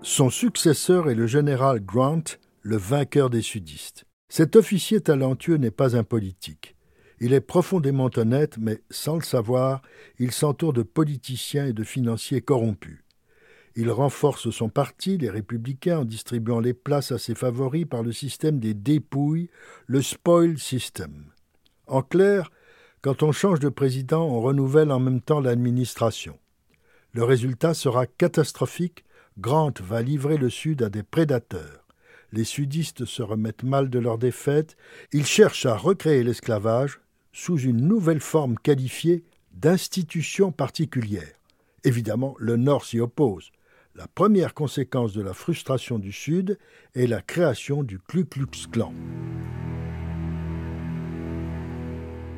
Son 0.02 0.30
successeur 0.30 1.10
est 1.10 1.16
le 1.16 1.26
général 1.26 1.80
Grant, 1.80 2.38
le 2.64 2.76
vainqueur 2.76 3.30
des 3.30 3.42
sudistes. 3.42 4.04
Cet 4.28 4.58
officier 4.58 5.00
talentueux 5.00 5.56
n'est 5.56 5.72
pas 5.72 5.96
un 5.96 6.04
politique. 6.04 6.76
Il 7.20 7.34
est 7.34 7.42
profondément 7.42 8.10
honnête, 8.16 8.58
mais 8.58 8.82
sans 8.90 9.16
le 9.16 9.24
savoir, 9.24 9.82
il 10.20 10.32
s'entoure 10.32 10.74
de 10.74 10.84
politiciens 10.84 11.68
et 11.68 11.74
de 11.74 11.84
financiers 11.84 12.42
corrompus. 12.42 13.00
Il 13.76 13.90
renforce 13.90 14.52
son 14.52 14.70
parti, 14.70 15.18
les 15.18 15.30
républicains, 15.30 16.00
en 16.00 16.06
distribuant 16.06 16.60
les 16.60 16.74
places 16.74 17.12
à 17.12 17.18
ses 17.18 17.34
favoris 17.34 17.86
par 17.86 18.04
le 18.04 18.12
système 18.12 18.60
des 18.60 18.74
dépouilles, 18.74 19.50
le 19.88 20.02
spoil 20.02 20.60
system. 20.60 21.26
En 21.88 22.02
clair, 22.02 22.52
quand 23.02 23.24
on 23.24 23.32
change 23.32 23.60
de 23.60 23.70
président, 23.70 24.26
on 24.26 24.42
renouvelle 24.42 24.92
en 24.92 25.00
même 25.00 25.22
temps 25.22 25.40
l'administration. 25.40 26.38
Le 27.14 27.24
résultat 27.24 27.74
sera 27.74 28.06
catastrophique 28.06 29.04
Grant 29.40 29.74
va 29.82 30.04
livrer 30.04 30.38
le 30.38 30.50
Sud 30.50 30.84
à 30.84 30.90
des 30.90 31.02
prédateurs. 31.02 31.86
Les 32.32 32.44
sudistes 32.44 33.06
se 33.06 33.24
remettent 33.24 33.64
mal 33.64 33.90
de 33.90 34.00
leur 34.00 34.18
défaite. 34.18 34.76
Ils 35.12 35.26
cherchent 35.26 35.66
à 35.66 35.76
recréer 35.76 36.24
l'esclavage 36.24 37.00
sous 37.34 37.58
une 37.58 37.82
nouvelle 37.82 38.22
forme 38.22 38.58
qualifiée 38.58 39.24
d'institution 39.52 40.52
particulière. 40.52 41.40
Évidemment, 41.84 42.36
le 42.40 42.56
Nord 42.56 42.86
s'y 42.86 43.00
oppose. 43.00 43.52
La 43.96 44.08
première 44.08 44.54
conséquence 44.54 45.14
de 45.14 45.22
la 45.22 45.34
frustration 45.34 46.00
du 46.00 46.12
Sud 46.12 46.58
est 46.96 47.08
la 47.08 47.22
création 47.22 47.84
du 47.84 48.00
Ku 48.00 48.26
Klux 48.26 48.68
Klan. 48.72 48.94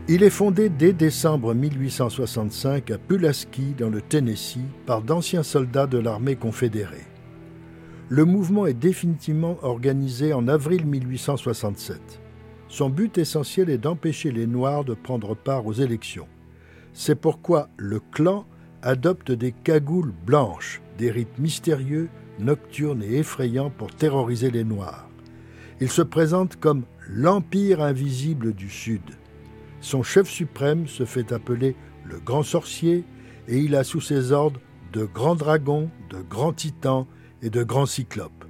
Il 0.07 0.21
est 0.21 0.29
fondé 0.29 0.69
dès 0.69 0.93
décembre 0.93 1.53
1865 1.53 2.91
à 2.91 2.97
Pulaski, 2.97 3.73
dans 3.77 3.89
le 3.89 4.01
Tennessee, 4.01 4.59
par 4.85 5.01
d'anciens 5.01 5.43
soldats 5.43 5.87
de 5.87 5.97
l'armée 5.97 6.35
confédérée. 6.35 7.07
Le 8.09 8.23
mouvement 8.23 8.67
est 8.67 8.75
définitivement 8.75 9.57
organisé 9.63 10.31
en 10.31 10.47
avril 10.47 10.85
1867. 10.85 12.24
Son 12.75 12.89
but 12.89 13.17
essentiel 13.17 13.69
est 13.69 13.77
d'empêcher 13.77 14.33
les 14.33 14.47
Noirs 14.47 14.83
de 14.83 14.95
prendre 14.95 15.33
part 15.33 15.65
aux 15.65 15.71
élections. 15.71 16.27
C'est 16.91 17.15
pourquoi 17.15 17.69
le 17.77 18.01
clan 18.01 18.45
adopte 18.81 19.31
des 19.31 19.53
cagoules 19.53 20.11
blanches, 20.25 20.81
des 20.97 21.09
rites 21.09 21.39
mystérieux, 21.39 22.09
nocturnes 22.37 23.01
et 23.01 23.19
effrayants 23.19 23.69
pour 23.69 23.95
terroriser 23.95 24.51
les 24.51 24.65
Noirs. 24.65 25.07
Il 25.79 25.89
se 25.89 26.01
présente 26.01 26.57
comme 26.57 26.83
l'Empire 27.07 27.81
invisible 27.81 28.53
du 28.53 28.69
Sud. 28.69 29.03
Son 29.79 30.03
chef 30.03 30.27
suprême 30.27 30.85
se 30.89 31.05
fait 31.05 31.31
appeler 31.31 31.77
le 32.03 32.19
grand 32.19 32.43
sorcier 32.43 33.05
et 33.47 33.57
il 33.57 33.77
a 33.77 33.85
sous 33.85 34.01
ses 34.01 34.33
ordres 34.33 34.59
de 34.91 35.05
grands 35.05 35.35
dragons, 35.35 35.89
de 36.09 36.17
grands 36.17 36.51
titans 36.51 37.07
et 37.41 37.49
de 37.49 37.63
grands 37.63 37.85
cyclopes. 37.85 38.43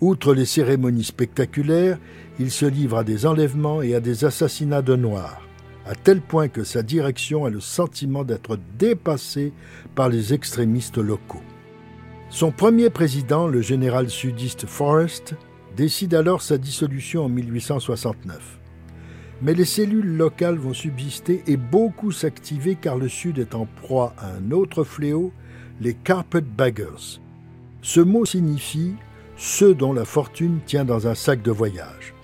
Outre 0.00 0.32
les 0.32 0.44
cérémonies 0.44 1.04
spectaculaires, 1.04 1.98
il 2.38 2.50
se 2.50 2.66
livre 2.66 2.98
à 2.98 3.04
des 3.04 3.26
enlèvements 3.26 3.82
et 3.82 3.94
à 3.94 4.00
des 4.00 4.24
assassinats 4.24 4.82
de 4.82 4.94
Noirs, 4.94 5.42
à 5.86 5.94
tel 5.94 6.20
point 6.20 6.48
que 6.48 6.64
sa 6.64 6.82
direction 6.82 7.44
a 7.44 7.50
le 7.50 7.60
sentiment 7.60 8.24
d'être 8.24 8.58
dépassée 8.78 9.52
par 9.94 10.08
les 10.08 10.34
extrémistes 10.34 10.98
locaux. 10.98 11.42
Son 12.30 12.52
premier 12.52 12.90
président, 12.90 13.46
le 13.46 13.62
général 13.62 14.10
sudiste 14.10 14.66
Forrest, 14.66 15.34
décide 15.76 16.14
alors 16.14 16.42
sa 16.42 16.58
dissolution 16.58 17.24
en 17.24 17.28
1869. 17.28 18.58
Mais 19.40 19.54
les 19.54 19.64
cellules 19.64 20.16
locales 20.16 20.58
vont 20.58 20.74
subsister 20.74 21.42
et 21.46 21.56
beaucoup 21.56 22.12
s'activer 22.12 22.74
car 22.74 22.96
le 22.96 23.08
Sud 23.08 23.38
est 23.38 23.54
en 23.54 23.66
proie 23.82 24.14
à 24.18 24.32
un 24.32 24.50
autre 24.50 24.84
fléau, 24.84 25.32
les 25.80 25.94
carpetbaggers. 25.94 27.20
Ce 27.82 28.00
mot 28.00 28.24
signifie 28.24 28.94
ceux 29.36 29.74
dont 29.74 29.92
la 29.92 30.04
fortune 30.04 30.58
tient 30.66 30.84
dans 30.84 31.06
un 31.06 31.14
sac 31.14 31.42
de 31.42 31.52
voyage. 31.52 32.14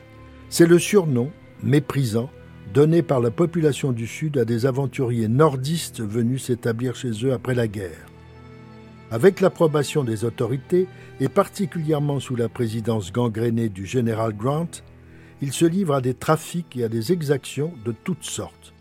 C'est 0.56 0.68
le 0.68 0.78
surnom, 0.78 1.32
méprisant, 1.64 2.30
donné 2.73 3.02
par 3.02 3.18
la 3.18 3.32
population 3.32 3.90
du 3.90 4.06
Sud 4.06 4.38
à 4.38 4.44
des 4.44 4.66
aventuriers 4.66 5.26
nordistes 5.26 6.00
venus 6.00 6.44
s'établir 6.44 6.94
chez 6.94 7.11
eux 7.25 7.32
après 7.32 7.56
la 7.56 7.66
guerre. 7.66 8.06
Avec 9.11 9.40
l'approbation 9.40 10.04
des 10.04 10.25
autorités, 10.25 10.87
et 11.18 11.28
particulièrement 11.28 12.20
sous 12.20 12.37
la 12.37 12.49
présidence 12.49 13.11
gangrénée 13.11 13.68
du 13.68 13.84
général 13.84 14.32
Grant, 14.37 14.70
il 15.42 15.52
se 15.52 15.64
livre 15.64 15.92
à 15.92 16.00
des 16.00 16.14
trafics 16.14 16.76
et 16.76 16.84
à 16.84 16.88
des 16.88 17.11
exactions 17.11 17.73
de 17.84 17.90
toutes 17.90 18.23
sortes. 18.23 18.75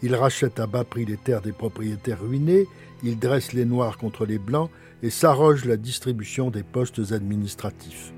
Il 0.00 0.14
rachète 0.14 0.58
à 0.58 0.66
bas 0.66 0.84
prix 0.84 1.04
les 1.04 1.18
terres 1.18 1.42
des 1.42 1.52
propriétaires 1.52 2.22
ruinés, 2.22 2.66
il 3.02 3.18
dresse 3.18 3.52
les 3.52 3.66
Noirs 3.66 3.98
contre 3.98 4.24
les 4.24 4.38
Blancs 4.38 4.70
et 5.02 5.10
s'arroge 5.10 5.66
la 5.66 5.76
distribution 5.76 6.48
des 6.48 6.62
postes 6.62 7.12
administratifs. 7.12 8.14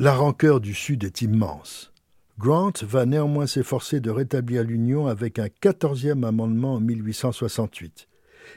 La 0.00 0.14
rancœur 0.14 0.60
du 0.60 0.74
Sud 0.74 1.02
est 1.02 1.22
immense. 1.22 1.92
Grant 2.38 2.70
va 2.82 3.04
néanmoins 3.04 3.48
s'efforcer 3.48 3.98
de 3.98 4.10
rétablir 4.10 4.62
l'Union 4.62 5.08
avec 5.08 5.40
un 5.40 5.48
quatorzième 5.48 6.22
amendement 6.22 6.74
en 6.74 6.80
1868. 6.80 8.06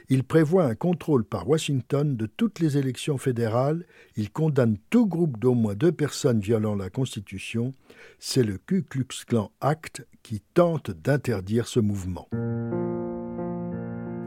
Il 0.08 0.22
prévoit 0.22 0.66
un 0.66 0.76
contrôle 0.76 1.24
par 1.24 1.48
Washington 1.48 2.16
de 2.16 2.26
toutes 2.26 2.60
les 2.60 2.78
élections 2.78 3.18
fédérales. 3.18 3.84
Il 4.16 4.30
condamne 4.30 4.76
tout 4.88 5.08
groupe 5.08 5.36
d'au 5.40 5.54
moins 5.54 5.74
deux 5.74 5.90
personnes 5.90 6.38
violant 6.38 6.76
la 6.76 6.90
Constitution. 6.90 7.74
C'est 8.20 8.44
le 8.44 8.58
Ku 8.58 8.84
Klux 8.84 9.08
Klan 9.26 9.50
Act 9.60 10.06
qui 10.22 10.44
tente 10.54 10.92
d'interdire 10.92 11.66
ce 11.66 11.80
mouvement. 11.80 12.28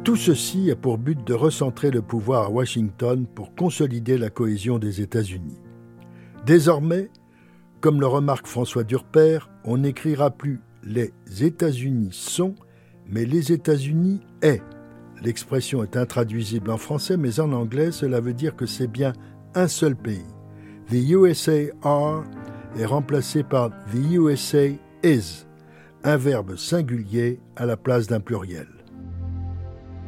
Tout 0.04 0.18
ceci 0.18 0.70
a 0.70 0.76
pour 0.76 0.98
but 0.98 1.26
de 1.26 1.34
recentrer 1.34 1.92
le 1.92 2.02
pouvoir 2.02 2.48
à 2.48 2.50
Washington 2.50 3.26
pour 3.26 3.56
consolider 3.56 4.18
la 4.18 4.30
cohésion 4.30 4.80
des 4.80 5.00
États-Unis. 5.00 5.62
Désormais, 6.46 7.10
comme 7.82 8.00
le 8.00 8.06
remarque 8.06 8.46
François 8.46 8.84
Durper, 8.84 9.40
on 9.64 9.78
n'écrira 9.78 10.30
plus 10.30 10.62
les 10.84 11.12
États-Unis 11.40 12.10
sont, 12.12 12.54
mais 13.08 13.26
les 13.26 13.52
États-Unis 13.52 14.22
est. 14.44 14.62
L'expression 15.24 15.82
est 15.82 15.98
intraduisible 15.98 16.70
en 16.70 16.78
français, 16.78 17.18
mais 17.18 17.40
en 17.40 17.52
anglais, 17.52 17.92
cela 17.92 18.20
veut 18.20 18.34
dire 18.34 18.56
que 18.56 18.68
c'est 18.68 18.88
bien 18.88 19.14
un 19.56 19.68
seul 19.68 19.96
pays. 19.96 20.26
The 20.90 21.10
USA 21.10 21.72
are 21.82 22.24
est 22.78 22.86
remplacé 22.86 23.42
par 23.42 23.72
The 23.92 24.12
USA 24.12 24.68
is, 25.04 25.48
un 26.04 26.18
verbe 26.18 26.58
singulier 26.58 27.40
à 27.56 27.66
la 27.66 27.78
place 27.78 28.06
d'un 28.06 28.20
pluriel. 28.20 28.68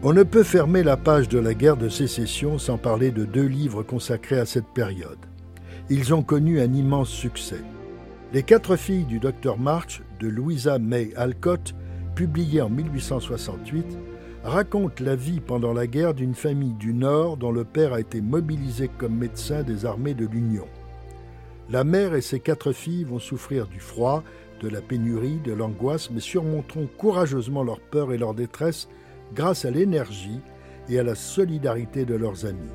On 0.04 0.14
ne 0.14 0.22
peut 0.22 0.44
fermer 0.44 0.84
la 0.84 0.98
page 0.98 1.30
de 1.30 1.40
la 1.40 1.56
guerre 1.56 1.78
de 1.78 1.90
sécession 1.90 2.60
sans 2.60 2.78
parler 2.78 3.10
de 3.10 3.26
deux 3.26 3.48
livres 3.48 3.82
consacrés 3.82 4.38
à 4.38 4.46
cette 4.46 4.68
période. 4.68 5.18
Ils 5.90 6.14
ont 6.14 6.22
connu 6.22 6.60
un 6.60 6.74
immense 6.74 7.10
succès. 7.10 7.62
Les 8.34 8.44
quatre 8.44 8.76
filles 8.76 9.06
du 9.06 9.20
docteur 9.20 9.58
March 9.58 10.02
de 10.20 10.28
Louisa 10.28 10.80
May 10.80 11.14
Alcott, 11.16 11.74
publié 12.14 12.62
en 12.62 12.70
1868, 12.70 13.98
raconte 14.44 15.00
la 15.00 15.16
vie 15.16 15.40
pendant 15.40 15.72
la 15.72 15.88
guerre 15.88 16.14
d'une 16.14 16.36
famille 16.36 16.74
du 16.74 16.94
Nord 16.94 17.38
dont 17.38 17.54
le 17.54 17.64
père 17.64 17.94
a 17.94 18.02
été 18.02 18.20
mobilisé 18.20 18.90
comme 18.98 19.16
médecin 19.16 19.64
des 19.64 19.86
armées 19.86 20.14
de 20.14 20.26
l'Union. 20.26 20.68
La 21.70 21.86
mère 21.86 22.16
et 22.16 22.22
ses 22.22 22.42
quatre 22.42 22.74
filles 22.74 23.06
vont 23.06 23.20
souffrir 23.20 23.68
du 23.68 23.80
froid, 23.80 24.26
de 24.60 24.68
la 24.68 24.82
pénurie, 24.82 25.40
de 25.46 25.54
l'angoisse, 25.54 26.12
mais 26.12 26.20
surmonteront 26.20 26.90
courageusement 26.98 27.64
leur 27.64 27.80
peur 27.80 28.12
et 28.12 28.18
leur 28.18 28.34
détresse 28.34 28.90
grâce 29.34 29.64
à 29.64 29.72
l'énergie 29.72 30.42
et 30.90 31.00
à 31.00 31.04
la 31.04 31.16
solidarité 31.16 32.04
de 32.04 32.16
leurs 32.16 32.46
amis. 32.46 32.74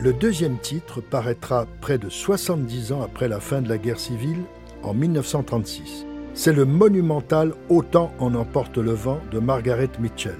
Le 0.00 0.12
deuxième 0.12 0.58
titre 0.58 1.00
paraîtra 1.00 1.66
près 1.80 1.98
de 1.98 2.08
70 2.08 2.92
ans 2.92 3.02
après 3.02 3.26
la 3.26 3.40
fin 3.40 3.60
de 3.60 3.68
la 3.68 3.78
guerre 3.78 3.98
civile, 3.98 4.44
en 4.84 4.94
1936. 4.94 6.06
C'est 6.34 6.52
le 6.52 6.64
monumental 6.64 7.52
Autant 7.68 8.12
en 8.20 8.36
emporte 8.36 8.78
le 8.78 8.92
vent 8.92 9.20
de 9.32 9.40
Margaret 9.40 9.90
Mitchell. 9.98 10.38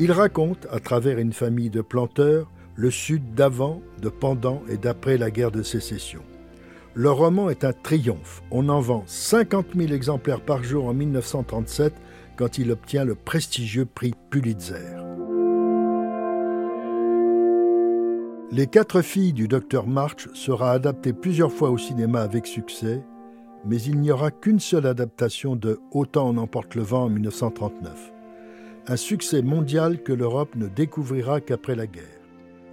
Il 0.00 0.10
raconte, 0.10 0.66
à 0.72 0.80
travers 0.80 1.18
une 1.18 1.32
famille 1.32 1.70
de 1.70 1.80
planteurs, 1.80 2.50
le 2.74 2.90
Sud 2.90 3.34
d'avant, 3.34 3.82
de 4.02 4.08
pendant 4.08 4.62
et 4.68 4.78
d'après 4.78 5.16
la 5.16 5.30
guerre 5.30 5.52
de 5.52 5.62
sécession. 5.62 6.22
Le 6.94 7.10
roman 7.12 7.50
est 7.50 7.62
un 7.62 7.72
triomphe. 7.72 8.42
On 8.50 8.68
en 8.68 8.80
vend 8.80 9.04
50 9.06 9.76
000 9.76 9.92
exemplaires 9.92 10.40
par 10.40 10.64
jour 10.64 10.86
en 10.86 10.92
1937 10.92 11.94
quand 12.36 12.58
il 12.58 12.72
obtient 12.72 13.04
le 13.04 13.14
prestigieux 13.14 13.86
prix 13.86 14.12
Pulitzer. 14.30 15.05
Les 18.52 18.68
quatre 18.68 19.02
filles 19.02 19.32
du 19.32 19.48
docteur 19.48 19.88
March 19.88 20.28
sera 20.32 20.70
adapté 20.70 21.12
plusieurs 21.12 21.50
fois 21.50 21.70
au 21.70 21.78
cinéma 21.78 22.20
avec 22.20 22.46
succès, 22.46 23.02
mais 23.64 23.82
il 23.82 23.98
n'y 24.00 24.12
aura 24.12 24.30
qu'une 24.30 24.60
seule 24.60 24.86
adaptation 24.86 25.56
de 25.56 25.80
Autant 25.90 26.28
en 26.28 26.36
emporte 26.36 26.76
le 26.76 26.82
vent 26.82 27.06
en 27.06 27.08
1939. 27.08 28.12
Un 28.86 28.96
succès 28.96 29.42
mondial 29.42 30.00
que 30.00 30.12
l'Europe 30.12 30.54
ne 30.54 30.68
découvrira 30.68 31.40
qu'après 31.40 31.74
la 31.74 31.88
guerre. 31.88 32.04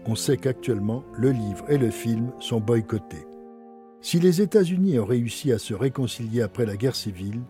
On 0.06 0.14
sait 0.14 0.38
qu'actuellement, 0.38 1.04
le 1.18 1.32
livre 1.32 1.66
et 1.70 1.80
le 1.80 1.90
film 1.90 2.32
sont 2.40 2.60
boycottés. 2.60 3.26
Si 4.00 4.20
les 4.20 4.42
États-Unis 4.42 5.00
ont 5.00 5.06
réussi 5.06 5.52
à 5.52 5.58
se 5.58 5.74
réconcilier 5.74 6.44
après 6.44 6.68
la 6.68 6.78
guerre 6.78 6.96
civile, 6.96 7.42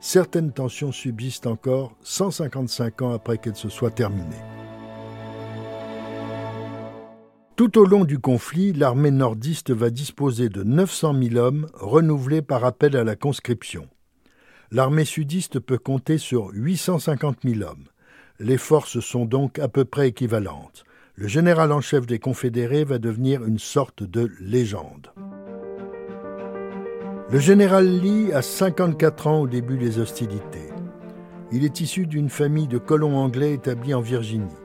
certaines 0.00 0.50
tensions 0.50 0.90
subsistent 0.90 1.46
encore 1.46 1.94
155 2.00 3.02
ans 3.02 3.12
après 3.12 3.38
qu'elles 3.38 3.54
se 3.54 3.68
soient 3.68 3.92
terminées. 3.92 4.51
Tout 7.62 7.78
au 7.78 7.84
long 7.84 8.04
du 8.04 8.18
conflit, 8.18 8.72
l'armée 8.72 9.12
nordiste 9.12 9.70
va 9.70 9.90
disposer 9.90 10.48
de 10.48 10.64
900 10.64 11.14
000 11.30 11.36
hommes 11.36 11.68
renouvelés 11.74 12.42
par 12.42 12.64
appel 12.64 12.96
à 12.96 13.04
la 13.04 13.14
conscription. 13.14 13.86
L'armée 14.72 15.04
sudiste 15.04 15.60
peut 15.60 15.78
compter 15.78 16.18
sur 16.18 16.50
850 16.52 17.36
000 17.44 17.62
hommes. 17.62 17.84
Les 18.40 18.58
forces 18.58 18.98
sont 18.98 19.26
donc 19.26 19.60
à 19.60 19.68
peu 19.68 19.84
près 19.84 20.08
équivalentes. 20.08 20.82
Le 21.14 21.28
général 21.28 21.70
en 21.70 21.80
chef 21.80 22.04
des 22.04 22.18
Confédérés 22.18 22.82
va 22.82 22.98
devenir 22.98 23.44
une 23.44 23.60
sorte 23.60 24.02
de 24.02 24.28
légende. 24.40 25.12
Le 27.30 27.38
général 27.38 27.86
Lee 27.86 28.32
a 28.32 28.42
54 28.42 29.26
ans 29.28 29.40
au 29.42 29.46
début 29.46 29.78
des 29.78 30.00
hostilités. 30.00 30.72
Il 31.52 31.64
est 31.64 31.80
issu 31.80 32.08
d'une 32.08 32.28
famille 32.28 32.66
de 32.66 32.78
colons 32.78 33.16
anglais 33.16 33.52
établis 33.52 33.94
en 33.94 34.00
Virginie. 34.00 34.61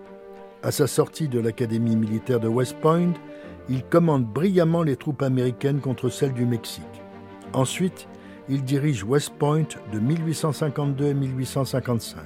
À 0.64 0.72
sa 0.72 0.88
sortie 0.88 1.28
de 1.28 1.40
l'Académie 1.40 1.96
militaire 1.96 2.40
de 2.40 2.48
West 2.48 2.78
Point, 2.82 3.14
il 3.70 3.84
commande 3.84 4.26
brillamment 4.26 4.82
les 4.82 4.96
troupes 4.96 5.22
américaines 5.22 5.82
contre 5.82 6.10
celles 6.10 6.34
du 6.34 6.46
Mexique. 6.46 6.84
Ensuite, 7.54 8.08
il 8.50 8.64
dirige 8.64 9.04
West 9.04 9.34
Point 9.38 9.68
de 9.94 10.00
1852 10.00 11.10
à 11.10 11.14
1855. 11.14 12.22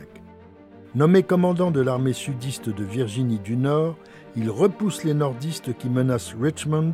Nommé 0.96 1.24
commandant 1.24 1.72
de 1.72 1.82
l'armée 1.82 2.14
sudiste 2.14 2.70
de 2.70 2.84
Virginie 2.84 3.40
du 3.40 3.58
Nord, 3.58 3.98
il 4.38 4.50
repousse 4.50 5.04
les 5.04 5.14
nordistes 5.14 5.78
qui 5.78 5.90
menacent 5.90 6.36
Richmond 6.40 6.94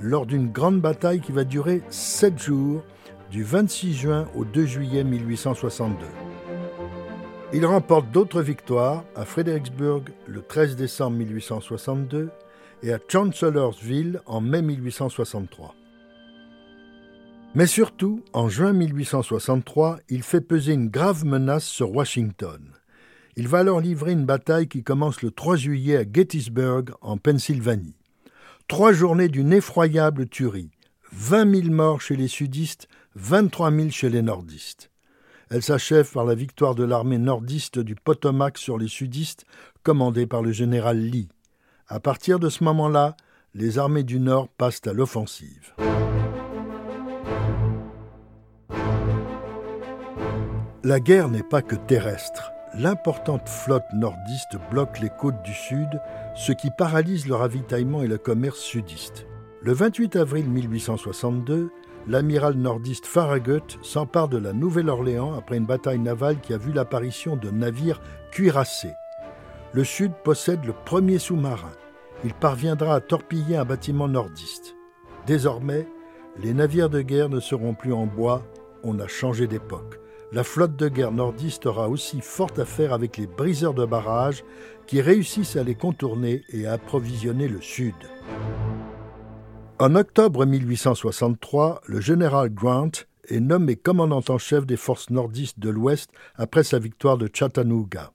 lors 0.00 0.24
d'une 0.24 0.50
grande 0.50 0.80
bataille 0.80 1.20
qui 1.20 1.32
va 1.32 1.44
durer 1.44 1.82
sept 1.90 2.38
jours, 2.38 2.82
du 3.30 3.42
26 3.42 3.94
juin 3.94 4.28
au 4.34 4.44
2 4.44 4.64
juillet 4.64 5.04
1862. 5.04 6.06
Il 7.52 7.66
remporte 7.66 8.12
d'autres 8.12 8.42
victoires 8.42 9.04
à 9.16 9.24
Fredericksburg 9.24 10.04
le 10.28 10.40
13 10.40 10.76
décembre 10.76 11.16
1862 11.16 12.30
et 12.84 12.92
à 12.92 13.00
Chancellorsville 13.08 14.20
en 14.26 14.40
mai 14.40 14.62
1863. 14.62 15.74
Mais 17.56 17.66
surtout, 17.66 18.22
en 18.32 18.48
juin 18.48 18.72
1863, 18.72 19.98
il 20.08 20.22
fait 20.22 20.40
peser 20.40 20.74
une 20.74 20.90
grave 20.90 21.24
menace 21.24 21.64
sur 21.64 21.90
Washington. 21.90 22.62
Il 23.34 23.48
va 23.48 23.58
alors 23.58 23.80
livrer 23.80 24.12
une 24.12 24.26
bataille 24.26 24.68
qui 24.68 24.84
commence 24.84 25.20
le 25.20 25.32
3 25.32 25.56
juillet 25.56 25.96
à 25.96 26.04
Gettysburg, 26.04 26.84
en 27.00 27.16
Pennsylvanie. 27.16 27.96
Trois 28.68 28.92
journées 28.92 29.28
d'une 29.28 29.52
effroyable 29.52 30.28
tuerie. 30.28 30.70
20 31.10 31.62
000 31.62 31.74
morts 31.74 32.00
chez 32.00 32.14
les 32.14 32.28
sudistes, 32.28 32.86
23 33.16 33.72
000 33.72 33.90
chez 33.90 34.08
les 34.08 34.22
nordistes. 34.22 34.89
Elle 35.50 35.62
s'achève 35.62 36.12
par 36.12 36.24
la 36.24 36.36
victoire 36.36 36.76
de 36.76 36.84
l'armée 36.84 37.18
nordiste 37.18 37.80
du 37.80 37.96
Potomac 37.96 38.56
sur 38.56 38.78
les 38.78 38.86
sudistes, 38.86 39.44
commandée 39.82 40.26
par 40.26 40.42
le 40.42 40.52
général 40.52 40.98
Lee. 40.98 41.28
À 41.88 41.98
partir 41.98 42.38
de 42.38 42.48
ce 42.48 42.62
moment-là, 42.62 43.16
les 43.54 43.76
armées 43.76 44.04
du 44.04 44.20
Nord 44.20 44.48
passent 44.48 44.86
à 44.86 44.92
l'offensive. 44.92 45.74
La 50.84 51.00
guerre 51.00 51.28
n'est 51.28 51.42
pas 51.42 51.62
que 51.62 51.74
terrestre. 51.74 52.52
L'importante 52.74 53.48
flotte 53.48 53.92
nordiste 53.92 54.56
bloque 54.70 55.00
les 55.00 55.10
côtes 55.10 55.42
du 55.42 55.52
Sud, 55.52 56.00
ce 56.36 56.52
qui 56.52 56.68
paralyse 56.78 57.26
le 57.26 57.34
ravitaillement 57.34 58.04
et 58.04 58.06
le 58.06 58.18
commerce 58.18 58.60
sudiste. 58.60 59.26
Le 59.62 59.72
28 59.72 60.14
avril 60.14 60.48
1862, 60.48 61.70
l'amiral 62.06 62.54
nordiste 62.54 63.06
Farragut 63.06 63.78
s'empare 63.82 64.28
de 64.28 64.38
la 64.38 64.52
Nouvelle-Orléans 64.52 65.34
après 65.34 65.56
une 65.56 65.66
bataille 65.66 65.98
navale 65.98 66.40
qui 66.40 66.54
a 66.54 66.58
vu 66.58 66.72
l'apparition 66.72 67.36
de 67.36 67.50
navires 67.50 68.00
cuirassés. 68.30 68.94
Le 69.72 69.84
Sud 69.84 70.12
possède 70.24 70.64
le 70.64 70.72
premier 70.72 71.18
sous-marin. 71.18 71.72
Il 72.24 72.34
parviendra 72.34 72.96
à 72.96 73.00
torpiller 73.00 73.56
un 73.56 73.64
bâtiment 73.64 74.08
nordiste. 74.08 74.76
Désormais, 75.26 75.86
les 76.42 76.54
navires 76.54 76.90
de 76.90 77.02
guerre 77.02 77.28
ne 77.28 77.40
seront 77.40 77.74
plus 77.74 77.92
en 77.92 78.06
bois, 78.06 78.42
on 78.82 78.98
a 78.98 79.06
changé 79.06 79.46
d'époque. 79.46 80.00
La 80.32 80.44
flotte 80.44 80.76
de 80.76 80.88
guerre 80.88 81.12
nordiste 81.12 81.66
aura 81.66 81.88
aussi 81.88 82.20
fort 82.20 82.52
à 82.56 82.64
faire 82.64 82.92
avec 82.92 83.16
les 83.16 83.26
briseurs 83.26 83.74
de 83.74 83.84
barrages 83.84 84.44
qui 84.86 85.00
réussissent 85.00 85.56
à 85.56 85.64
les 85.64 85.74
contourner 85.74 86.44
et 86.50 86.66
à 86.66 86.74
approvisionner 86.74 87.48
le 87.48 87.60
Sud. 87.60 87.94
En 89.80 89.94
octobre 89.94 90.44
1863, 90.44 91.80
le 91.86 92.02
général 92.02 92.50
Grant 92.50 92.90
est 93.26 93.40
nommé 93.40 93.76
commandant 93.76 94.22
en 94.28 94.36
chef 94.36 94.66
des 94.66 94.76
forces 94.76 95.08
nordistes 95.08 95.58
de 95.58 95.70
l'Ouest 95.70 96.10
après 96.34 96.64
sa 96.64 96.78
victoire 96.78 97.16
de 97.16 97.30
Chattanooga. 97.32 98.12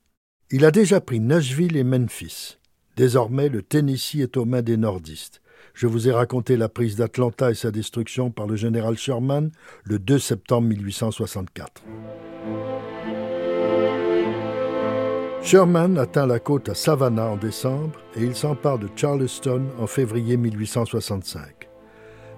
Il 0.51 0.63
a 0.63 0.69
déjà 0.69 1.01
pris 1.01 1.19
Nashville 1.19 1.75
et 1.75 1.83
Memphis. 1.83 2.59
Désormais, 2.97 3.49
le 3.49 3.63
Tennessee 3.63 4.19
est 4.19 4.37
aux 4.37 4.45
mains 4.45 4.61
des 4.61 4.77
nordistes. 4.77 5.41
Je 5.73 5.87
vous 5.87 6.07
ai 6.07 6.11
raconté 6.11 6.55
la 6.55 6.69
prise 6.69 6.97
d'Atlanta 6.97 7.49
et 7.49 7.55
sa 7.55 7.71
destruction 7.71 8.29
par 8.29 8.45
le 8.45 8.55
général 8.55 8.95
Sherman 8.95 9.49
le 9.85 9.97
2 9.97 10.19
septembre 10.19 10.67
1864. 10.67 11.83
Sherman 15.45 15.99
atteint 15.99 16.25
la 16.25 16.39
côte 16.39 16.69
à 16.69 16.73
Savannah 16.73 17.27
en 17.27 17.37
décembre 17.37 17.99
et 18.15 18.23
il 18.23 18.35
s'empare 18.35 18.79
de 18.79 18.89
Charleston 18.95 19.67
en 19.77 19.85
février 19.85 20.37
1865. 20.37 21.54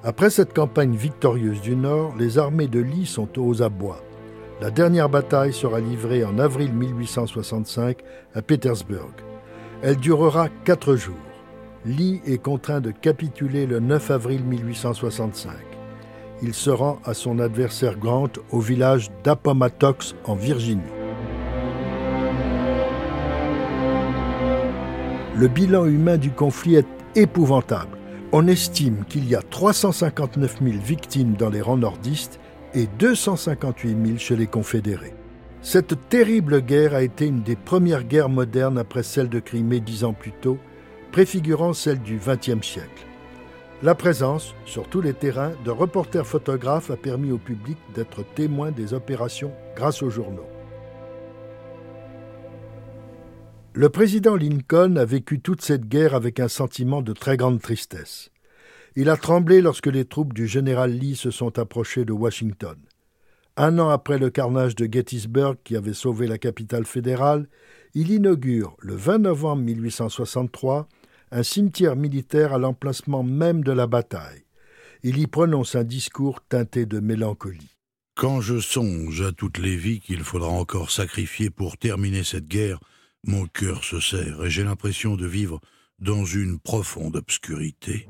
Après 0.03 0.29
cette 0.29 0.53
campagne 0.53 0.95
victorieuse 0.95 1.62
du 1.62 1.75
Nord, 1.75 2.13
les 2.17 2.38
armées 2.38 2.67
de 2.67 2.79
Lee 2.79 3.07
sont 3.07 3.39
aux 3.39 3.63
abois. 3.63 4.03
La 4.62 4.69
dernière 4.69 5.10
bataille 5.10 5.53
sera 5.53 5.79
livrée 5.79 6.23
en 6.23 6.38
avril 6.38 6.71
1865 6.71 7.97
à 8.36 8.41
Petersburg. 8.41 9.12
Elle 9.81 9.97
durera 9.97 10.49
quatre 10.65 10.95
jours. 10.95 11.15
Lee 11.86 12.21
est 12.25 12.38
contraint 12.38 12.81
de 12.81 12.91
capituler 12.91 13.65
le 13.65 13.79
9 13.79 14.12
avril 14.12 14.43
1865. 14.43 15.51
Il 16.43 16.53
se 16.53 16.69
rend 16.69 16.99
à 17.03 17.13
son 17.15 17.39
adversaire 17.39 17.97
Grant 17.97 18.29
au 18.51 18.60
village 18.60 19.10
d'Appomattox 19.23 20.15
en 20.25 20.36
Virginie. 20.36 20.81
Le 25.36 25.47
bilan 25.47 25.86
humain 25.86 26.17
du 26.17 26.31
conflit 26.31 26.75
est 26.75 26.88
épouvantable. 27.15 27.96
On 28.33 28.45
estime 28.47 29.05
qu'il 29.07 29.27
y 29.29 29.35
a 29.35 29.41
359 29.41 30.57
000 30.61 30.77
victimes 30.83 31.35
dans 31.35 31.49
les 31.49 31.61
rangs 31.61 31.77
nordistes 31.77 32.41
et 32.73 32.85
258 32.99 34.05
000 34.05 34.17
chez 34.17 34.35
les 34.35 34.47
confédérés. 34.47 35.13
Cette 35.61 36.09
terrible 36.09 36.61
guerre 36.61 36.93
a 36.93 37.03
été 37.03 37.25
une 37.25 37.41
des 37.41 37.55
premières 37.55 38.03
guerres 38.03 38.27
modernes 38.27 38.77
après 38.77 39.03
celle 39.03 39.29
de 39.29 39.39
Crimée 39.39 39.79
dix 39.79 40.03
ans 40.03 40.13
plus 40.13 40.33
tôt, 40.33 40.57
préfigurant 41.13 41.71
celle 41.71 42.01
du 42.01 42.17
XXe 42.17 42.67
siècle. 42.67 43.05
La 43.81 43.95
présence, 43.95 44.53
sur 44.65 44.89
tous 44.89 45.01
les 45.01 45.13
terrains, 45.13 45.53
de 45.63 45.71
reporters 45.71 46.27
photographes 46.27 46.91
a 46.91 46.97
permis 46.97 47.31
au 47.31 47.37
public 47.37 47.77
d'être 47.95 48.25
témoin 48.35 48.71
des 48.71 48.93
opérations 48.93 49.53
grâce 49.77 50.03
aux 50.03 50.09
journaux. 50.09 50.47
Le 53.79 53.89
président 53.89 54.35
Lincoln 54.35 54.95
a 54.95 55.05
vécu 55.05 55.39
toute 55.39 55.61
cette 55.61 55.87
guerre 55.87 56.15
avec 56.15 56.39
un 56.39 56.47
sentiment 56.47 57.03
de 57.03 57.13
très 57.13 57.37
grande 57.37 57.61
tristesse. 57.61 58.31
Il 58.95 59.07
a 59.07 59.17
tremblé 59.17 59.61
lorsque 59.61 59.85
les 59.85 60.05
troupes 60.05 60.33
du 60.33 60.47
général 60.47 60.93
Lee 60.93 61.15
se 61.15 61.29
sont 61.29 61.59
approchées 61.59 62.03
de 62.03 62.11
Washington. 62.11 62.75
Un 63.55 63.77
an 63.77 63.89
après 63.89 64.17
le 64.17 64.31
carnage 64.31 64.73
de 64.73 64.91
Gettysburg 64.91 65.57
qui 65.63 65.75
avait 65.75 65.93
sauvé 65.93 66.25
la 66.25 66.39
capitale 66.39 66.87
fédérale, 66.87 67.47
il 67.93 68.09
inaugure, 68.09 68.75
le 68.79 68.95
20 68.95 69.19
novembre 69.19 69.61
1863, 69.61 70.87
un 71.29 71.43
cimetière 71.43 71.95
militaire 71.95 72.53
à 72.53 72.57
l'emplacement 72.57 73.21
même 73.21 73.63
de 73.63 73.73
la 73.73 73.85
bataille. 73.85 74.45
Il 75.03 75.19
y 75.19 75.27
prononce 75.27 75.75
un 75.75 75.83
discours 75.83 76.41
teinté 76.49 76.87
de 76.87 76.99
mélancolie. 76.99 77.75
Quand 78.15 78.41
je 78.41 78.59
songe 78.59 79.21
à 79.21 79.31
toutes 79.31 79.59
les 79.59 79.75
vies 79.75 79.99
qu'il 79.99 80.21
faudra 80.21 80.49
encore 80.49 80.89
sacrifier 80.89 81.51
pour 81.51 81.77
terminer 81.77 82.23
cette 82.23 82.47
guerre, 82.47 82.79
mon 83.25 83.45
cœur 83.45 83.84
se 83.84 83.99
serre 83.99 84.43
et 84.45 84.49
j'ai 84.49 84.63
l'impression 84.63 85.15
de 85.15 85.25
vivre 85.25 85.60
dans 85.99 86.25
une 86.25 86.60
profonde 86.60 87.15
obscurité. 87.15 88.08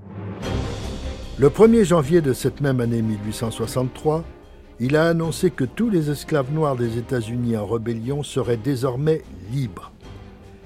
Le 1.39 1.49
1er 1.49 1.85
janvier 1.85 2.21
de 2.21 2.33
cette 2.33 2.61
même 2.61 2.81
année 2.81 3.01
1863, 3.01 4.25
il 4.79 4.95
a 4.95 5.07
annoncé 5.07 5.49
que 5.51 5.63
tous 5.63 5.89
les 5.89 6.09
esclaves 6.09 6.51
noirs 6.51 6.75
des 6.75 6.97
États-Unis 6.97 7.57
en 7.57 7.65
rébellion 7.65 8.23
seraient 8.23 8.57
désormais 8.57 9.23
libres. 9.51 9.91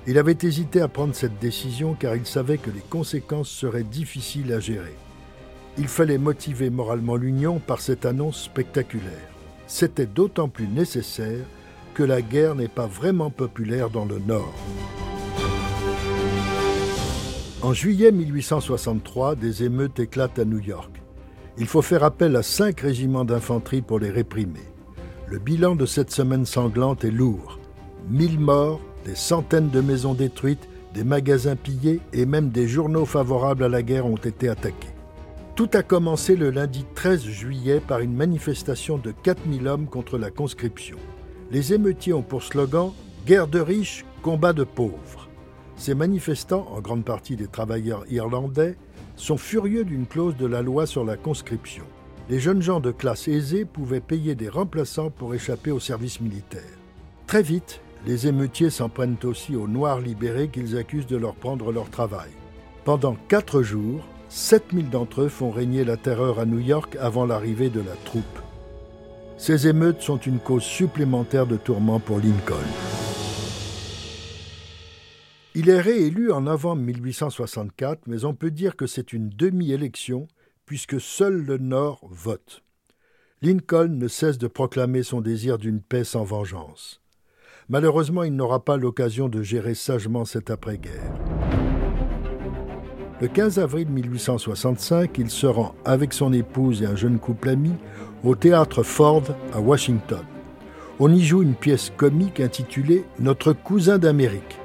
Il 0.07 0.17
avait 0.17 0.37
hésité 0.41 0.81
à 0.81 0.87
prendre 0.87 1.13
cette 1.13 1.39
décision 1.39 1.93
car 1.93 2.15
il 2.15 2.25
savait 2.25 2.57
que 2.57 2.71
les 2.71 2.81
conséquences 2.89 3.49
seraient 3.49 3.83
difficiles 3.83 4.51
à 4.51 4.59
gérer. 4.59 4.95
Il 5.77 5.87
fallait 5.87 6.17
motiver 6.17 6.69
moralement 6.69 7.15
l'Union 7.15 7.59
par 7.59 7.79
cette 7.79 8.05
annonce 8.05 8.41
spectaculaire. 8.43 9.29
C'était 9.67 10.07
d'autant 10.07 10.49
plus 10.49 10.67
nécessaire 10.67 11.45
que 11.93 12.03
la 12.03 12.21
guerre 12.21 12.55
n'est 12.55 12.67
pas 12.67 12.87
vraiment 12.87 13.29
populaire 13.29 13.89
dans 13.89 14.05
le 14.05 14.19
Nord. 14.19 14.53
En 17.61 17.73
juillet 17.73 18.11
1863, 18.11 19.35
des 19.35 19.63
émeutes 19.63 19.99
éclatent 19.99 20.39
à 20.39 20.45
New 20.45 20.59
York. 20.59 21.01
Il 21.57 21.67
faut 21.67 21.83
faire 21.83 22.03
appel 22.03 22.35
à 22.35 22.43
cinq 22.43 22.81
régiments 22.81 23.25
d'infanterie 23.25 23.83
pour 23.83 23.99
les 23.99 24.09
réprimer. 24.09 24.65
Le 25.27 25.37
bilan 25.37 25.75
de 25.75 25.85
cette 25.85 26.11
semaine 26.11 26.45
sanglante 26.45 27.05
est 27.05 27.11
lourd. 27.11 27.59
Mille 28.09 28.39
morts, 28.39 28.81
des 29.05 29.15
centaines 29.15 29.69
de 29.69 29.81
maisons 29.81 30.13
détruites, 30.13 30.67
des 30.93 31.03
magasins 31.03 31.55
pillés 31.55 31.99
et 32.13 32.25
même 32.25 32.49
des 32.49 32.67
journaux 32.67 33.05
favorables 33.05 33.63
à 33.63 33.69
la 33.69 33.83
guerre 33.83 34.07
ont 34.07 34.15
été 34.15 34.49
attaqués. 34.49 34.95
Tout 35.55 35.69
a 35.73 35.83
commencé 35.83 36.35
le 36.35 36.49
lundi 36.49 36.85
13 36.95 37.23
juillet 37.23 37.79
par 37.79 37.99
une 37.99 38.15
manifestation 38.15 38.97
de 38.97 39.11
4000 39.11 39.67
hommes 39.67 39.85
contre 39.85 40.17
la 40.17 40.31
conscription. 40.31 40.97
Les 41.51 41.73
émeutiers 41.73 42.13
ont 42.13 42.21
pour 42.21 42.43
slogan 42.43 42.93
Guerre 43.25 43.47
de 43.47 43.59
riches, 43.59 44.05
combat 44.21 44.53
de 44.53 44.63
pauvres. 44.63 45.27
Ces 45.75 45.93
manifestants, 45.93 46.65
en 46.71 46.79
grande 46.79 47.03
partie 47.03 47.35
des 47.35 47.47
travailleurs 47.47 48.05
irlandais, 48.09 48.77
sont 49.17 49.35
furieux 49.35 49.83
d'une 49.83 50.05
clause 50.05 50.37
de 50.37 50.45
la 50.45 50.61
loi 50.61 50.85
sur 50.85 51.03
la 51.03 51.17
conscription. 51.17 51.83
Les 52.29 52.39
jeunes 52.39 52.61
gens 52.61 52.79
de 52.79 52.91
classe 52.91 53.27
aisée 53.27 53.65
pouvaient 53.65 53.99
payer 53.99 54.33
des 54.33 54.47
remplaçants 54.47 55.09
pour 55.09 55.35
échapper 55.35 55.71
au 55.71 55.79
service 55.81 56.21
militaire. 56.21 56.61
Très 57.27 57.43
vite, 57.43 57.81
les 58.05 58.27
émeutiers 58.27 58.69
s'en 58.69 58.87
prennent 58.87 59.17
aussi 59.23 59.53
aux 59.57 59.67
Noirs 59.67 59.99
libérés 59.99 60.47
qu'ils 60.47 60.77
accusent 60.77 61.07
de 61.07 61.17
leur 61.17 61.35
prendre 61.35 61.73
leur 61.73 61.89
travail. 61.89 62.29
Pendant 62.85 63.17
quatre 63.27 63.61
jours, 63.61 64.07
7000 64.29 64.89
d'entre 64.89 65.23
eux 65.23 65.29
font 65.29 65.51
régner 65.51 65.83
la 65.83 65.97
terreur 65.97 66.39
à 66.39 66.45
New 66.45 66.59
York 66.59 66.95
avant 67.01 67.25
l'arrivée 67.25 67.69
de 67.69 67.81
la 67.81 67.95
troupe. 68.05 68.39
Ces 69.41 69.67
émeutes 69.67 70.03
sont 70.03 70.19
une 70.19 70.37
cause 70.37 70.61
supplémentaire 70.61 71.47
de 71.47 71.57
tourment 71.57 71.99
pour 71.99 72.19
Lincoln. 72.19 72.61
Il 75.55 75.67
est 75.67 75.81
réélu 75.81 76.31
en 76.31 76.41
novembre 76.41 76.83
1864, 76.83 78.01
mais 78.05 78.23
on 78.23 78.35
peut 78.35 78.51
dire 78.51 78.75
que 78.75 78.85
c'est 78.85 79.13
une 79.13 79.29
demi-élection, 79.29 80.27
puisque 80.67 81.01
seul 81.01 81.41
le 81.41 81.57
Nord 81.57 82.07
vote. 82.11 82.61
Lincoln 83.41 83.97
ne 83.97 84.07
cesse 84.07 84.37
de 84.37 84.45
proclamer 84.45 85.01
son 85.01 85.21
désir 85.21 85.57
d'une 85.57 85.81
paix 85.81 86.03
sans 86.03 86.23
vengeance. 86.23 87.01
Malheureusement, 87.67 88.21
il 88.21 88.35
n'aura 88.35 88.63
pas 88.63 88.77
l'occasion 88.77 89.27
de 89.27 89.41
gérer 89.41 89.73
sagement 89.73 90.23
cette 90.23 90.51
après-guerre. 90.51 91.15
Le 93.19 93.27
15 93.27 93.57
avril 93.57 93.87
1865, 93.87 95.17
il 95.17 95.31
se 95.31 95.47
rend 95.47 95.73
avec 95.83 96.13
son 96.13 96.31
épouse 96.31 96.83
et 96.83 96.85
un 96.85 96.95
jeune 96.95 97.17
couple 97.17 97.49
ami 97.49 97.73
au 98.23 98.35
théâtre 98.35 98.83
Ford 98.83 99.23
à 99.53 99.59
Washington. 99.59 100.23
On 100.99 101.11
y 101.11 101.23
joue 101.23 101.41
une 101.41 101.55
pièce 101.55 101.91
comique 101.95 102.39
intitulée 102.39 103.05
Notre 103.19 103.53
cousin 103.53 103.97
d'Amérique. 103.97 104.59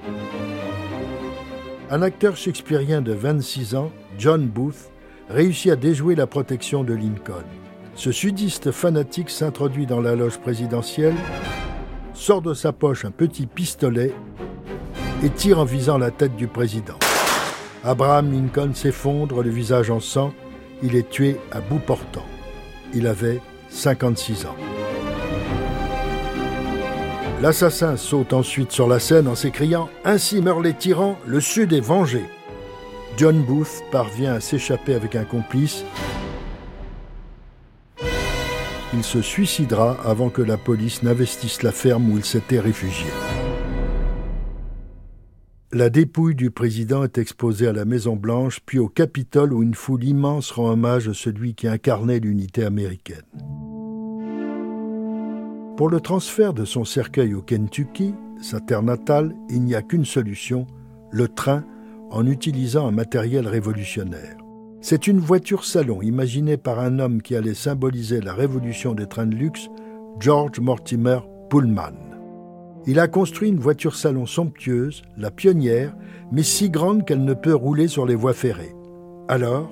Un 1.90 2.03
acteur 2.03 2.37
shakespearien 2.37 3.01
de 3.01 3.12
26 3.12 3.75
ans, 3.75 3.90
John 4.19 4.47
Booth, 4.47 4.90
réussit 5.31 5.73
à 5.73 5.77
déjouer 5.77 6.14
la 6.14 6.27
protection 6.27 6.85
de 6.85 6.92
Lincoln. 6.92 7.45
Ce 7.95 8.12
sudiste 8.12 8.73
fanatique 8.73 9.31
s'introduit 9.31 9.87
dans 9.87 10.01
la 10.01 10.14
loge 10.14 10.38
présidentielle, 10.38 11.14
sort 12.12 12.42
de 12.42 12.53
sa 12.53 12.73
poche 12.73 13.05
un 13.05 13.11
petit 13.11 13.47
pistolet 13.47 14.12
et 15.25 15.31
tire 15.31 15.61
en 15.61 15.64
visant 15.64 15.97
la 15.97 16.11
tête 16.11 16.37
du 16.37 16.49
président. 16.49 16.99
Abraham 17.83 18.33
Lincoln 18.33 18.75
s'effondre, 18.75 19.42
le 19.42 19.51
visage 19.51 19.90
en 19.90 20.01
sang. 20.01 20.35
Il 20.83 20.95
est 20.95 21.09
tué 21.09 21.38
à 21.53 21.61
bout 21.61 21.79
portant. 21.79 22.25
Il 22.94 23.07
avait 23.07 23.40
56 23.70 24.46
ans. 24.46 24.57
L'assassin 27.42 27.96
saute 27.96 28.33
ensuite 28.33 28.72
sur 28.72 28.88
la 28.88 28.99
scène 28.99 29.29
en 29.29 29.35
s'écriant 29.35 29.90
Ainsi 30.05 30.40
meurent 30.40 30.62
les 30.62 30.72
tyrans, 30.72 31.18
le 31.27 31.40
Sud 31.40 31.72
est 31.72 31.81
vengé. 31.81 32.25
John 33.18 33.42
Booth 33.42 33.83
parvient 33.90 34.35
à 34.35 34.40
s'échapper 34.40 34.94
avec 34.94 35.16
un 35.16 35.25
complice. 35.25 35.85
Il 38.94 39.05
se 39.05 39.20
suicidera 39.20 39.96
avant 40.05 40.31
que 40.31 40.42
la 40.42 40.57
police 40.57 41.03
n'investisse 41.03 41.62
la 41.62 41.72
ferme 41.72 42.11
où 42.11 42.16
il 42.16 42.25
s'était 42.25 42.61
réfugié. 42.61 43.07
La 45.77 45.91
dépouille 45.91 46.35
du 46.35 46.51
président 46.51 47.05
est 47.05 47.19
exposée 47.19 47.67
à 47.67 47.73
la 47.75 47.85
Maison-Blanche, 47.85 48.61
puis 48.65 48.79
au 48.79 48.89
Capitole 48.89 49.53
où 49.53 49.62
une 49.62 49.75
foule 49.75 50.05
immense 50.05 50.51
rend 50.51 50.71
hommage 50.71 51.07
à 51.07 51.12
celui 51.12 51.55
qui 51.55 51.69
incarnait 51.69 52.19
l'unité 52.19 52.65
américaine. 52.65 53.27
Pour 55.77 55.91
le 55.91 56.01
transfert 56.01 56.55
de 56.55 56.65
son 56.65 56.87
cercueil 56.87 57.35
au 57.35 57.43
Kentucky, 57.43 58.15
sa 58.41 58.59
terre 58.59 58.83
natale, 58.83 59.35
il 59.51 59.65
n'y 59.65 59.75
a 59.75 59.83
qu'une 59.83 60.07
solution, 60.07 60.67
le 61.11 61.29
train, 61.29 61.62
en 62.11 62.27
utilisant 62.27 62.89
un 62.89 62.93
matériel 62.93 63.47
révolutionnaire. 63.47 64.39
C'est 64.81 65.07
une 65.07 65.21
voiture 65.21 65.67
salon 65.67 66.01
imaginée 66.01 66.57
par 66.57 66.81
un 66.81 66.99
homme 67.01 67.21
qui 67.21 67.37
allait 67.37 67.53
symboliser 67.53 68.23
la 68.23 68.33
révolution 68.33 68.95
des 68.95 69.09
trains 69.09 69.27
de 69.27 69.37
luxe, 69.37 69.69
George 70.21 70.59
Mortimer 70.59 71.19
Pullman. 71.51 72.06
Il 72.88 73.01
a 73.01 73.09
construit 73.09 73.49
une 73.49 73.59
voiture 73.59 73.96
salon 73.96 74.27
somptueuse, 74.27 75.03
la 75.16 75.33
pionnière, 75.33 75.96
mais 76.31 76.44
si 76.44 76.70
grande 76.70 77.05
qu'elle 77.05 77.25
ne 77.25 77.35
peut 77.35 77.55
rouler 77.55 77.88
sur 77.88 78.07
les 78.07 78.14
voies 78.14 78.33
ferrées. 78.33 78.77
Alors, 79.27 79.68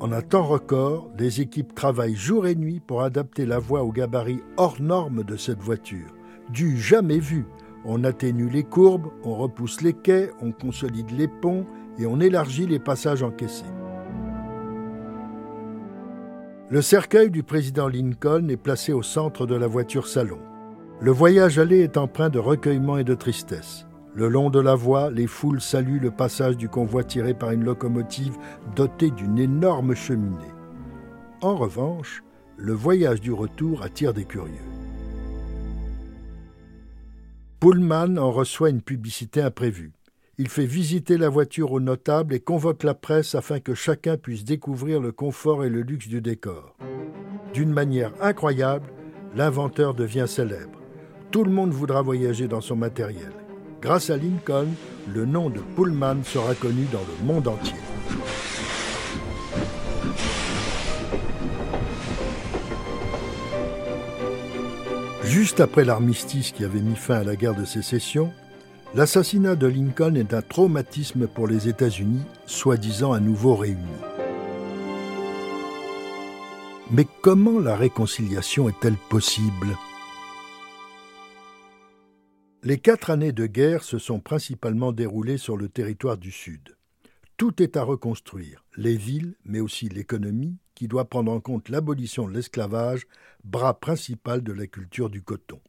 en 0.00 0.10
un 0.10 0.20
temps 0.20 0.42
record, 0.42 1.10
des 1.16 1.40
équipes 1.40 1.76
travaillent 1.76 2.16
jour 2.16 2.46
et 2.48 2.56
nuit 2.56 2.80
pour 2.84 3.02
adapter 3.02 3.46
la 3.46 3.60
voie 3.60 3.84
au 3.84 3.92
gabarit 3.92 4.42
hors 4.56 4.82
norme 4.82 5.22
de 5.22 5.36
cette 5.36 5.60
voiture. 5.60 6.08
Du 6.50 6.76
jamais 6.76 7.20
vu. 7.20 7.46
On 7.84 8.02
atténue 8.02 8.50
les 8.50 8.64
courbes, 8.64 9.12
on 9.22 9.36
repousse 9.36 9.80
les 9.80 9.92
quais, 9.92 10.32
on 10.42 10.50
consolide 10.50 11.12
les 11.12 11.28
ponts 11.28 11.66
et 11.98 12.06
on 12.06 12.18
élargit 12.18 12.66
les 12.66 12.80
passages 12.80 13.22
encaissés. 13.22 13.64
Le 16.68 16.82
cercueil 16.82 17.30
du 17.30 17.44
président 17.44 17.86
Lincoln 17.86 18.48
est 18.48 18.56
placé 18.56 18.92
au 18.92 19.02
centre 19.02 19.46
de 19.46 19.54
la 19.54 19.68
voiture 19.68 20.08
salon. 20.08 20.40
Le 20.98 21.10
voyage 21.10 21.58
aller 21.58 21.80
est 21.80 21.98
empreint 21.98 22.30
de 22.30 22.38
recueillement 22.38 22.96
et 22.96 23.04
de 23.04 23.14
tristesse. 23.14 23.86
Le 24.14 24.28
long 24.28 24.48
de 24.48 24.58
la 24.58 24.74
voie, 24.74 25.10
les 25.10 25.26
foules 25.26 25.60
saluent 25.60 26.00
le 26.00 26.10
passage 26.10 26.56
du 26.56 26.70
convoi 26.70 27.04
tiré 27.04 27.34
par 27.34 27.50
une 27.50 27.64
locomotive 27.64 28.38
dotée 28.74 29.10
d'une 29.10 29.38
énorme 29.38 29.94
cheminée. 29.94 30.54
En 31.42 31.54
revanche, 31.54 32.22
le 32.56 32.72
voyage 32.72 33.20
du 33.20 33.30
retour 33.30 33.82
attire 33.82 34.14
des 34.14 34.24
curieux. 34.24 34.54
Pullman 37.60 38.16
en 38.16 38.30
reçoit 38.30 38.70
une 38.70 38.80
publicité 38.80 39.42
imprévue. 39.42 39.92
Il 40.38 40.48
fait 40.48 40.64
visiter 40.64 41.18
la 41.18 41.28
voiture 41.28 41.72
aux 41.72 41.80
notables 41.80 42.32
et 42.32 42.40
convoque 42.40 42.84
la 42.84 42.94
presse 42.94 43.34
afin 43.34 43.60
que 43.60 43.74
chacun 43.74 44.16
puisse 44.16 44.44
découvrir 44.44 45.00
le 45.00 45.12
confort 45.12 45.62
et 45.62 45.68
le 45.68 45.82
luxe 45.82 46.08
du 46.08 46.22
décor. 46.22 46.74
D'une 47.52 47.72
manière 47.72 48.12
incroyable, 48.22 48.88
l'inventeur 49.34 49.94
devient 49.94 50.26
célèbre. 50.26 50.75
Tout 51.36 51.44
le 51.44 51.50
monde 51.50 51.72
voudra 51.72 52.00
voyager 52.00 52.48
dans 52.48 52.62
son 52.62 52.76
matériel. 52.76 53.30
Grâce 53.82 54.08
à 54.08 54.16
Lincoln, 54.16 54.68
le 55.12 55.26
nom 55.26 55.50
de 55.50 55.60
Pullman 55.60 56.24
sera 56.24 56.54
connu 56.54 56.86
dans 56.90 57.00
le 57.00 57.26
monde 57.26 57.46
entier. 57.46 57.76
Juste 65.24 65.60
après 65.60 65.84
l'armistice 65.84 66.52
qui 66.52 66.64
avait 66.64 66.80
mis 66.80 66.96
fin 66.96 67.16
à 67.16 67.24
la 67.24 67.36
guerre 67.36 67.54
de 67.54 67.66
sécession, 67.66 68.32
l'assassinat 68.94 69.56
de 69.56 69.66
Lincoln 69.66 70.14
est 70.14 70.32
un 70.32 70.40
traumatisme 70.40 71.26
pour 71.26 71.48
les 71.48 71.68
États-Unis, 71.68 72.22
soi-disant 72.46 73.12
à 73.12 73.20
nouveau 73.20 73.56
réunis. 73.56 73.76
Mais 76.90 77.06
comment 77.20 77.60
la 77.60 77.76
réconciliation 77.76 78.70
est-elle 78.70 78.96
possible? 79.10 79.76
Les 82.66 82.78
quatre 82.78 83.10
années 83.10 83.30
de 83.30 83.46
guerre 83.46 83.84
se 83.84 83.96
sont 83.96 84.18
principalement 84.18 84.90
déroulées 84.90 85.38
sur 85.38 85.56
le 85.56 85.68
territoire 85.68 86.16
du 86.18 86.32
Sud. 86.32 86.74
Tout 87.36 87.62
est 87.62 87.76
à 87.76 87.84
reconstruire, 87.84 88.64
les 88.76 88.96
villes, 88.96 89.36
mais 89.44 89.60
aussi 89.60 89.88
l'économie, 89.88 90.56
qui 90.74 90.88
doit 90.88 91.04
prendre 91.04 91.30
en 91.30 91.38
compte 91.38 91.68
l'abolition 91.68 92.26
de 92.26 92.34
l'esclavage, 92.34 93.06
bras 93.44 93.78
principal 93.78 94.42
de 94.42 94.52
la 94.52 94.66
culture 94.66 95.10
du 95.10 95.22
coton. 95.22 95.60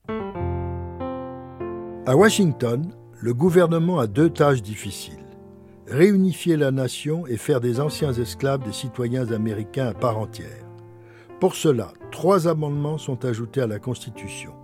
À 2.08 2.16
Washington, 2.16 2.92
le 3.22 3.34
gouvernement 3.36 4.00
a 4.00 4.08
deux 4.08 4.32
tâches 4.32 4.64
difficiles. 4.64 5.14
Réunifier 5.86 6.58
la 6.58 6.72
nation 6.72 7.28
et 7.28 7.38
faire 7.38 7.62
des 7.62 7.80
anciens 7.80 8.14
esclaves 8.14 8.64
des 8.64 8.74
citoyens 8.74 9.32
américains 9.32 9.90
à 9.90 9.94
part 9.94 10.18
entière. 10.18 10.66
Pour 11.40 11.54
cela, 11.54 11.94
trois 12.12 12.48
amendements 12.48 12.98
sont 12.98 13.24
ajoutés 13.24 13.62
à 13.62 13.68
la 13.68 13.78
Constitution. 13.78 14.56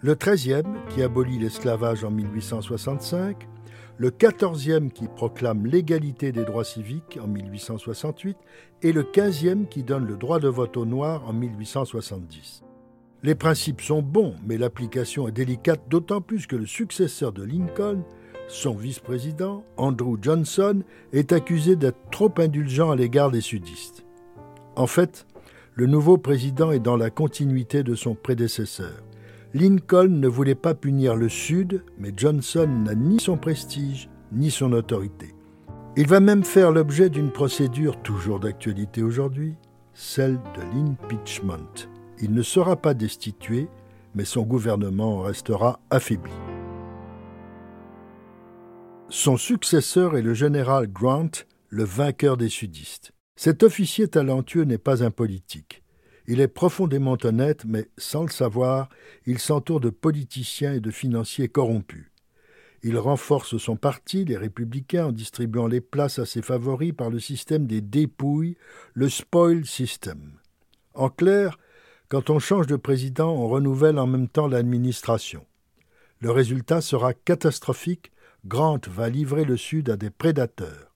Le 0.00 0.14
13e, 0.14 0.86
qui 0.90 1.02
abolit 1.02 1.40
l'esclavage 1.40 2.04
en 2.04 2.12
1865, 2.12 3.48
le 3.96 4.10
14e 4.10 4.90
qui 4.92 5.08
proclame 5.08 5.66
l'égalité 5.66 6.30
des 6.30 6.44
droits 6.44 6.62
civiques 6.62 7.18
en 7.20 7.26
1868 7.26 8.36
et 8.82 8.92
le 8.92 9.02
15e 9.02 9.66
qui 9.66 9.82
donne 9.82 10.06
le 10.06 10.16
droit 10.16 10.38
de 10.38 10.46
vote 10.46 10.76
aux 10.76 10.86
Noirs 10.86 11.24
en 11.26 11.32
1870. 11.32 12.62
Les 13.24 13.34
principes 13.34 13.80
sont 13.80 14.00
bons, 14.00 14.36
mais 14.46 14.56
l'application 14.56 15.26
est 15.26 15.32
délicate 15.32 15.88
d'autant 15.88 16.20
plus 16.20 16.46
que 16.46 16.54
le 16.54 16.66
successeur 16.66 17.32
de 17.32 17.42
Lincoln, 17.42 18.04
son 18.46 18.76
vice-président, 18.76 19.64
Andrew 19.76 20.16
Johnson, 20.22 20.84
est 21.12 21.32
accusé 21.32 21.74
d'être 21.74 22.08
trop 22.12 22.32
indulgent 22.38 22.92
à 22.92 22.96
l'égard 22.96 23.32
des 23.32 23.40
sudistes. 23.40 24.04
En 24.76 24.86
fait, 24.86 25.26
le 25.74 25.86
nouveau 25.86 26.18
président 26.18 26.70
est 26.70 26.78
dans 26.78 26.96
la 26.96 27.10
continuité 27.10 27.82
de 27.82 27.96
son 27.96 28.14
prédécesseur. 28.14 29.07
Lincoln 29.54 30.08
ne 30.08 30.28
voulait 30.28 30.54
pas 30.54 30.74
punir 30.74 31.16
le 31.16 31.30
Sud, 31.30 31.82
mais 31.98 32.12
Johnson 32.14 32.68
n'a 32.84 32.94
ni 32.94 33.18
son 33.18 33.38
prestige 33.38 34.10
ni 34.30 34.50
son 34.50 34.72
autorité. 34.72 35.34
Il 35.96 36.06
va 36.06 36.20
même 36.20 36.44
faire 36.44 36.70
l'objet 36.70 37.08
d'une 37.08 37.32
procédure 37.32 38.02
toujours 38.02 38.40
d'actualité 38.40 39.02
aujourd'hui, 39.02 39.54
celle 39.94 40.38
de 40.54 40.60
l'impeachment. 40.74 41.88
Il 42.20 42.32
ne 42.32 42.42
sera 42.42 42.76
pas 42.76 42.92
destitué, 42.92 43.68
mais 44.14 44.26
son 44.26 44.42
gouvernement 44.42 45.22
restera 45.22 45.80
affaibli. 45.88 46.32
Son 49.08 49.38
successeur 49.38 50.16
est 50.18 50.22
le 50.22 50.34
général 50.34 50.88
Grant, 50.88 51.30
le 51.70 51.84
vainqueur 51.84 52.36
des 52.36 52.50
sudistes. 52.50 53.12
Cet 53.36 53.62
officier 53.62 54.08
talentueux 54.08 54.64
n'est 54.64 54.76
pas 54.76 55.02
un 55.02 55.10
politique. 55.10 55.82
Il 56.30 56.40
est 56.42 56.48
profondément 56.48 57.16
honnête, 57.24 57.64
mais 57.66 57.88
sans 57.96 58.22
le 58.22 58.28
savoir, 58.28 58.90
il 59.24 59.38
s'entoure 59.38 59.80
de 59.80 59.88
politiciens 59.88 60.74
et 60.74 60.80
de 60.80 60.90
financiers 60.90 61.48
corrompus. 61.48 62.04
Il 62.82 62.98
renforce 62.98 63.56
son 63.56 63.76
parti, 63.76 64.26
les 64.26 64.36
républicains, 64.36 65.06
en 65.06 65.12
distribuant 65.12 65.66
les 65.66 65.80
places 65.80 66.18
à 66.18 66.26
ses 66.26 66.42
favoris 66.42 66.92
par 66.92 67.08
le 67.08 67.18
système 67.18 67.66
des 67.66 67.80
dépouilles, 67.80 68.58
le 68.92 69.08
spoil 69.08 69.64
system. 69.64 70.34
En 70.92 71.08
clair, 71.08 71.58
quand 72.10 72.28
on 72.28 72.38
change 72.38 72.66
de 72.66 72.76
président, 72.76 73.32
on 73.32 73.48
renouvelle 73.48 73.98
en 73.98 74.06
même 74.06 74.28
temps 74.28 74.48
l'administration. 74.48 75.46
Le 76.20 76.30
résultat 76.30 76.82
sera 76.82 77.14
catastrophique. 77.14 78.12
Grant 78.46 78.80
va 78.86 79.08
livrer 79.08 79.44
le 79.44 79.56
Sud 79.56 79.88
à 79.88 79.96
des 79.96 80.10
prédateurs 80.10 80.88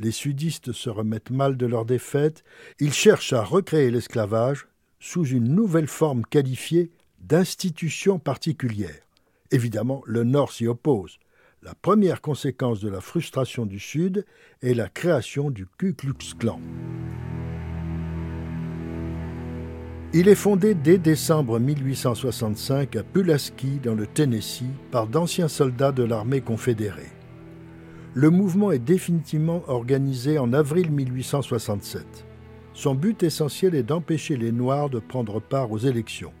les 0.00 0.12
sudistes 0.12 0.72
se 0.72 0.90
remettent 0.90 1.30
mal 1.30 1.56
de 1.56 1.66
leur 1.66 1.84
défaite, 1.84 2.44
ils 2.78 2.92
cherchent 2.92 3.32
à 3.32 3.42
recréer 3.42 3.90
l'esclavage, 3.90 4.68
sous 5.00 5.26
une 5.26 5.54
nouvelle 5.54 5.86
forme 5.86 6.24
qualifiée 6.24 6.90
d'institution 7.20 8.18
particulière. 8.18 9.02
Évidemment, 9.50 10.02
le 10.06 10.24
Nord 10.24 10.52
s'y 10.52 10.66
oppose. 10.66 11.18
La 11.62 11.74
première 11.74 12.20
conséquence 12.20 12.80
de 12.80 12.88
la 12.88 13.00
frustration 13.00 13.66
du 13.66 13.80
Sud 13.80 14.24
est 14.62 14.74
la 14.74 14.88
création 14.88 15.50
du 15.50 15.66
Ku 15.78 15.94
Klux 15.94 16.34
Klan. 16.38 16.60
Il 20.14 20.28
est 20.28 20.34
fondé 20.34 20.74
dès 20.74 20.96
décembre 20.96 21.58
1865 21.58 22.96
à 22.96 23.02
Pulaski, 23.02 23.78
dans 23.82 23.94
le 23.94 24.06
Tennessee, 24.06 24.64
par 24.90 25.06
d'anciens 25.06 25.48
soldats 25.48 25.92
de 25.92 26.02
l'armée 26.02 26.40
confédérée. 26.40 27.12
Le 28.14 28.30
mouvement 28.30 28.72
est 28.72 28.78
définitivement 28.78 29.62
organisé 29.66 30.38
en 30.38 30.52
avril 30.52 30.90
1867. 30.90 32.27
Son 32.78 32.94
but 32.94 33.24
essentiel 33.24 33.74
est 33.74 33.82
d'empêcher 33.82 34.36
les 34.36 34.52
Noirs 34.52 34.88
de 34.88 35.00
prendre 35.00 35.40
part 35.40 35.72
aux 35.72 35.78
élections. 35.78 36.32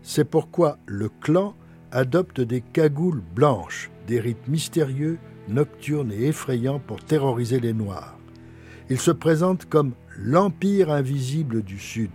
C'est 0.00 0.24
pourquoi 0.24 0.78
le 0.86 1.08
clan 1.08 1.56
adopte 1.90 2.40
des 2.40 2.60
cagoules 2.60 3.20
blanches, 3.34 3.90
des 4.06 4.20
rites 4.20 4.46
mystérieux, 4.46 5.18
nocturnes 5.48 6.12
et 6.12 6.28
effrayants 6.28 6.78
pour 6.78 7.04
terroriser 7.04 7.58
les 7.58 7.72
Noirs. 7.72 8.16
Il 8.90 9.00
se 9.00 9.10
présente 9.10 9.64
comme 9.64 9.90
l'Empire 10.16 10.92
invisible 10.92 11.64
du 11.64 11.80
Sud. 11.80 12.12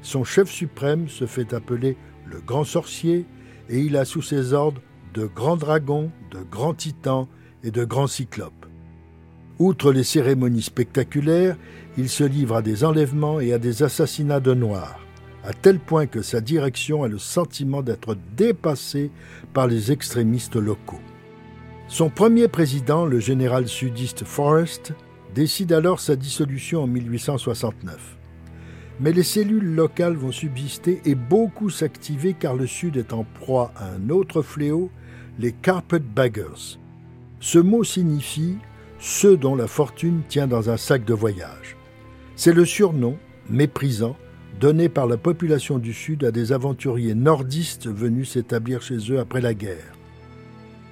Son 0.00 0.22
chef 0.22 0.48
suprême 0.48 1.08
se 1.08 1.26
fait 1.26 1.52
appeler 1.52 1.96
le 2.24 2.40
Grand 2.40 2.62
Sorcier 2.62 3.26
et 3.68 3.80
il 3.80 3.96
a 3.96 4.04
sous 4.04 4.22
ses 4.22 4.52
ordres 4.52 4.82
de 5.14 5.26
grands 5.26 5.56
dragons, 5.56 6.12
de 6.30 6.44
grands 6.48 6.74
titans 6.74 7.26
et 7.64 7.72
de 7.72 7.84
grands 7.84 8.06
cyclopes. 8.06 8.63
Outre 9.60 9.92
les 9.92 10.02
cérémonies 10.02 10.62
spectaculaires, 10.62 11.56
il 11.96 12.08
se 12.08 12.24
livre 12.24 12.56
à 12.56 12.62
des 12.62 12.82
enlèvements 12.82 13.38
et 13.38 13.52
à 13.52 13.58
des 13.58 13.84
assassinats 13.84 14.40
de 14.40 14.52
Noirs, 14.52 14.98
à 15.44 15.52
tel 15.52 15.78
point 15.78 16.06
que 16.06 16.22
sa 16.22 16.40
direction 16.40 17.04
a 17.04 17.08
le 17.08 17.18
sentiment 17.18 17.82
d'être 17.82 18.16
dépassée 18.36 19.12
par 19.52 19.68
les 19.68 19.92
extrémistes 19.92 20.56
locaux. 20.56 21.00
Son 21.86 22.10
premier 22.10 22.48
président, 22.48 23.06
le 23.06 23.20
général 23.20 23.68
sudiste 23.68 24.24
Forrest, 24.24 24.92
décide 25.36 25.72
alors 25.72 26.00
sa 26.00 26.16
dissolution 26.16 26.82
en 26.82 26.86
1869. 26.88 28.16
Mais 28.98 29.12
les 29.12 29.22
cellules 29.22 29.74
locales 29.74 30.16
vont 30.16 30.32
subsister 30.32 31.00
et 31.04 31.14
beaucoup 31.14 31.70
s'activer 31.70 32.34
car 32.34 32.54
le 32.54 32.66
Sud 32.66 32.96
est 32.96 33.12
en 33.12 33.24
proie 33.24 33.72
à 33.76 33.90
un 33.90 34.10
autre 34.10 34.42
fléau, 34.42 34.90
les 35.38 35.52
carpetbaggers. 35.52 36.78
Ce 37.38 37.58
mot 37.58 37.84
signifie 37.84 38.56
ceux 39.06 39.36
dont 39.36 39.54
la 39.54 39.66
fortune 39.66 40.22
tient 40.30 40.46
dans 40.46 40.70
un 40.70 40.78
sac 40.78 41.04
de 41.04 41.12
voyage. 41.12 41.76
C'est 42.36 42.54
le 42.54 42.64
surnom, 42.64 43.18
méprisant, 43.50 44.16
donné 44.58 44.88
par 44.88 45.06
la 45.06 45.18
population 45.18 45.78
du 45.78 45.92
Sud 45.92 46.24
à 46.24 46.30
des 46.30 46.52
aventuriers 46.52 47.14
nordistes 47.14 47.86
venus 47.86 48.30
s'établir 48.30 48.80
chez 48.80 48.96
eux 49.12 49.20
après 49.20 49.42
la 49.42 49.52
guerre. 49.52 49.92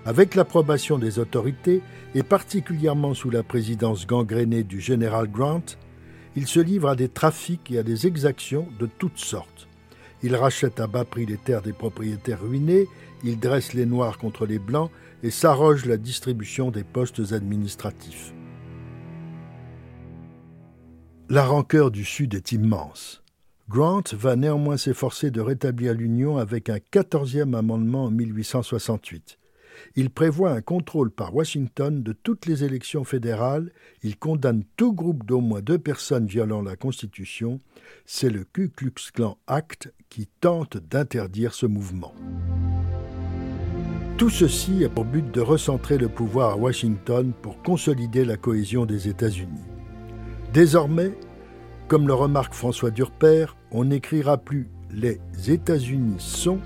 Avec 0.04 0.34
l'approbation 0.34 0.98
des 0.98 1.18
autorités, 1.18 1.80
et 2.14 2.22
particulièrement 2.22 3.14
sous 3.14 3.30
la 3.30 3.42
présidence 3.42 4.06
gangrénée 4.06 4.62
du 4.62 4.78
général 4.78 5.30
Grant, 5.30 5.64
il 6.36 6.46
se 6.46 6.60
livre 6.60 6.90
à 6.90 6.96
des 6.96 7.08
trafics 7.08 7.70
et 7.70 7.78
à 7.78 7.82
des 7.82 8.06
exactions 8.06 8.68
de 8.78 8.86
toutes 8.98 9.18
sortes. 9.18 9.68
Il 10.22 10.36
rachète 10.36 10.80
à 10.80 10.86
bas 10.86 11.06
prix 11.06 11.24
les 11.24 11.38
terres 11.38 11.62
des 11.62 11.72
propriétaires 11.72 12.42
ruinés, 12.42 12.88
il 13.24 13.38
dresse 13.38 13.72
les 13.72 13.86
Noirs 13.86 14.18
contre 14.18 14.44
les 14.44 14.58
Blancs 14.58 14.90
et 15.22 15.30
s'arroge 15.30 15.86
la 15.86 15.96
distribution 15.96 16.70
des 16.70 16.84
postes 16.84 17.32
administratifs. 17.32 18.32
La 21.28 21.44
rancœur 21.44 21.90
du 21.90 22.04
Sud 22.04 22.34
est 22.34 22.52
immense. 22.52 23.22
Grant 23.68 24.02
va 24.12 24.36
néanmoins 24.36 24.76
s'efforcer 24.76 25.30
de 25.30 25.40
rétablir 25.40 25.94
l'Union 25.94 26.36
avec 26.36 26.68
un 26.68 26.78
quatorzième 26.78 27.54
amendement 27.54 28.04
en 28.04 28.10
1868. 28.10 29.38
Il 29.96 30.10
prévoit 30.10 30.50
un 30.50 30.60
contrôle 30.60 31.10
par 31.10 31.34
Washington 31.34 32.02
de 32.02 32.12
toutes 32.12 32.46
les 32.46 32.64
élections 32.64 33.04
fédérales, 33.04 33.72
il 34.02 34.18
condamne 34.18 34.64
tout 34.76 34.92
groupe 34.92 35.24
d'au 35.24 35.40
moins 35.40 35.62
deux 35.62 35.78
personnes 35.78 36.26
violant 36.26 36.62
la 36.62 36.76
Constitution, 36.76 37.60
c'est 38.04 38.30
le 38.30 38.44
Ku 38.44 38.68
Klux 38.68 39.10
Klan 39.14 39.38
Act 39.46 39.92
qui 40.08 40.26
tente 40.26 40.76
d'interdire 40.76 41.54
ce 41.54 41.66
mouvement. 41.66 42.14
Tout 44.22 44.30
ceci 44.30 44.84
a 44.84 44.88
pour 44.88 45.04
but 45.04 45.32
de 45.32 45.40
recentrer 45.40 45.98
le 45.98 46.08
pouvoir 46.08 46.52
à 46.52 46.56
Washington 46.56 47.32
pour 47.42 47.60
consolider 47.60 48.24
la 48.24 48.36
cohésion 48.36 48.86
des 48.86 49.08
États-Unis. 49.08 49.66
Désormais, 50.52 51.10
comme 51.88 52.06
le 52.06 52.14
remarque 52.14 52.54
François 52.54 52.92
Durper, 52.92 53.46
on 53.72 53.86
n'écrira 53.86 54.38
plus 54.38 54.68
les 54.92 55.18
États-Unis 55.48 56.20
sont, 56.20 56.60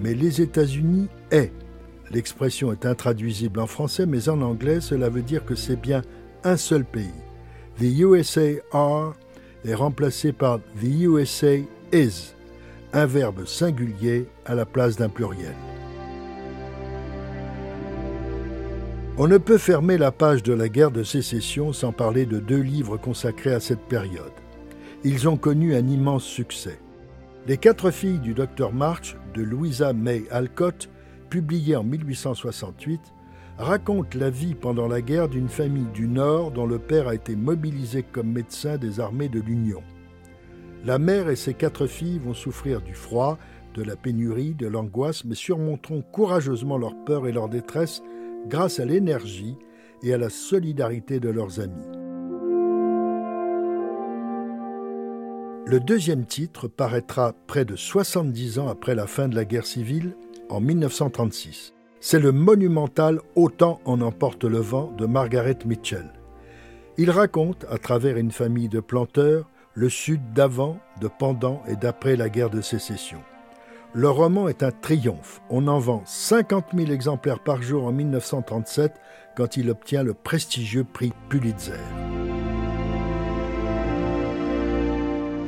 mais 0.00 0.14
les 0.14 0.40
États-Unis 0.40 1.08
est. 1.30 1.52
L'expression 2.10 2.72
est 2.72 2.86
intraduisible 2.86 3.60
en 3.60 3.66
français, 3.66 4.06
mais 4.06 4.30
en 4.30 4.40
anglais, 4.40 4.80
cela 4.80 5.10
veut 5.10 5.20
dire 5.20 5.44
que 5.44 5.54
c'est 5.54 5.78
bien 5.78 6.00
un 6.42 6.56
seul 6.56 6.86
pays. 6.86 7.12
The 7.78 8.00
USA 8.00 8.62
are 8.72 9.12
est 9.66 9.74
remplacé 9.74 10.32
par 10.32 10.58
The 10.80 11.02
USA 11.02 11.56
is, 11.92 12.32
un 12.94 13.04
verbe 13.04 13.44
singulier 13.44 14.26
à 14.46 14.54
la 14.54 14.64
place 14.64 14.96
d'un 14.96 15.10
pluriel. 15.10 15.52
On 19.16 19.28
ne 19.28 19.38
peut 19.38 19.58
fermer 19.58 19.96
la 19.96 20.10
page 20.10 20.42
de 20.42 20.52
la 20.52 20.68
guerre 20.68 20.90
de 20.90 21.04
sécession 21.04 21.72
sans 21.72 21.92
parler 21.92 22.26
de 22.26 22.40
deux 22.40 22.60
livres 22.60 22.96
consacrés 22.96 23.54
à 23.54 23.60
cette 23.60 23.86
période. 23.86 24.32
Ils 25.04 25.28
ont 25.28 25.36
connu 25.36 25.76
un 25.76 25.86
immense 25.86 26.24
succès. 26.24 26.80
Les 27.46 27.56
quatre 27.56 27.92
filles 27.92 28.18
du 28.18 28.34
docteur 28.34 28.72
March 28.72 29.16
de 29.34 29.42
Louisa 29.42 29.92
May 29.92 30.24
Alcott, 30.32 30.90
publié 31.30 31.76
en 31.76 31.84
1868, 31.84 33.00
racontent 33.56 34.18
la 34.18 34.30
vie 34.30 34.56
pendant 34.56 34.88
la 34.88 35.00
guerre 35.00 35.28
d'une 35.28 35.48
famille 35.48 35.92
du 35.94 36.08
Nord 36.08 36.50
dont 36.50 36.66
le 36.66 36.80
père 36.80 37.06
a 37.06 37.14
été 37.14 37.36
mobilisé 37.36 38.02
comme 38.02 38.32
médecin 38.32 38.78
des 38.78 38.98
armées 38.98 39.28
de 39.28 39.38
l'Union. 39.38 39.84
La 40.84 40.98
mère 40.98 41.28
et 41.28 41.36
ses 41.36 41.54
quatre 41.54 41.86
filles 41.86 42.18
vont 42.18 42.34
souffrir 42.34 42.82
du 42.82 42.94
froid, 42.94 43.38
de 43.74 43.84
la 43.84 43.94
pénurie, 43.94 44.54
de 44.54 44.66
l'angoisse, 44.66 45.24
mais 45.24 45.36
surmonteront 45.36 46.02
courageusement 46.02 46.78
leur 46.78 46.96
peur 47.04 47.28
et 47.28 47.32
leur 47.32 47.48
détresse 47.48 48.02
grâce 48.46 48.80
à 48.80 48.84
l'énergie 48.84 49.56
et 50.02 50.12
à 50.12 50.18
la 50.18 50.30
solidarité 50.30 51.20
de 51.20 51.30
leurs 51.30 51.60
amis. 51.60 51.86
Le 55.66 55.80
deuxième 55.80 56.26
titre 56.26 56.68
paraîtra 56.68 57.32
près 57.46 57.64
de 57.64 57.74
70 57.74 58.58
ans 58.58 58.68
après 58.68 58.94
la 58.94 59.06
fin 59.06 59.28
de 59.28 59.34
la 59.34 59.46
guerre 59.46 59.64
civile, 59.64 60.14
en 60.50 60.60
1936. 60.60 61.72
C'est 62.00 62.20
le 62.20 62.32
monumental 62.32 63.20
Autant 63.34 63.80
en 63.86 64.02
emporte 64.02 64.44
le 64.44 64.58
vent 64.58 64.92
de 64.98 65.06
Margaret 65.06 65.58
Mitchell. 65.64 66.12
Il 66.98 67.10
raconte, 67.10 67.64
à 67.70 67.78
travers 67.78 68.18
une 68.18 68.30
famille 68.30 68.68
de 68.68 68.80
planteurs, 68.80 69.48
le 69.72 69.88
Sud 69.88 70.20
d'avant, 70.34 70.78
de 71.00 71.08
pendant 71.08 71.62
et 71.66 71.76
d'après 71.76 72.16
la 72.16 72.28
guerre 72.28 72.50
de 72.50 72.60
sécession. 72.60 73.20
Le 73.96 74.10
roman 74.10 74.48
est 74.48 74.64
un 74.64 74.72
triomphe. 74.72 75.40
On 75.50 75.68
en 75.68 75.78
vend 75.78 76.02
50 76.04 76.70
000 76.76 76.90
exemplaires 76.90 77.38
par 77.38 77.62
jour 77.62 77.84
en 77.84 77.92
1937 77.92 79.00
quand 79.36 79.56
il 79.56 79.70
obtient 79.70 80.02
le 80.02 80.14
prestigieux 80.14 80.82
prix 80.82 81.12
Pulitzer. 81.28 81.78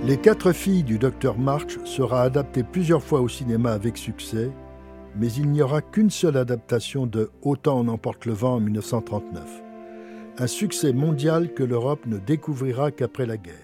Les 0.05 0.17
quatre 0.17 0.53
filles 0.53 0.85
du 0.85 1.01
docteur 1.01 1.37
March 1.39 1.79
sera 1.85 2.23
adapté 2.23 2.63
plusieurs 2.63 3.03
fois 3.03 3.21
au 3.21 3.29
cinéma 3.29 3.73
avec 3.73 3.99
succès, 3.99 4.53
mais 5.17 5.33
il 5.33 5.51
n'y 5.51 5.61
aura 5.61 5.83
qu'une 5.83 6.11
seule 6.11 6.37
adaptation 6.37 7.07
de 7.07 7.33
Autant 7.43 7.81
en 7.81 7.89
emporte 7.89 8.27
le 8.27 8.33
vent 8.33 8.55
en 8.55 8.61
1939. 8.61 9.43
Un 10.39 10.47
succès 10.47 10.93
mondial 10.93 11.53
que 11.53 11.65
l'Europe 11.65 12.07
ne 12.07 12.19
découvrira 12.19 12.93
qu'après 12.93 13.27
la 13.27 13.39
guerre. 13.39 13.55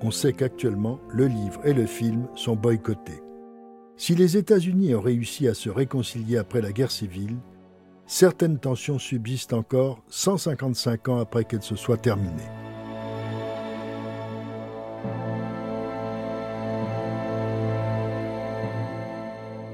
On 0.00 0.10
sait 0.10 0.32
qu'actuellement, 0.32 0.98
le 1.08 1.26
livre 1.26 1.60
et 1.64 1.72
le 1.72 1.86
film 1.86 2.26
sont 2.34 2.56
boycottés. 2.56 3.22
Si 3.98 4.14
les 4.14 4.36
États-Unis 4.36 4.94
ont 4.94 5.00
réussi 5.00 5.48
à 5.48 5.54
se 5.54 5.68
réconcilier 5.68 6.38
après 6.38 6.62
la 6.62 6.70
guerre 6.70 6.92
civile, 6.92 7.36
certaines 8.06 8.60
tensions 8.60 9.00
subsistent 9.00 9.54
encore 9.54 10.04
155 10.06 11.08
ans 11.08 11.18
après 11.18 11.44
qu'elles 11.44 11.64
se 11.64 11.74
soient 11.74 11.96
terminées. 11.96 12.30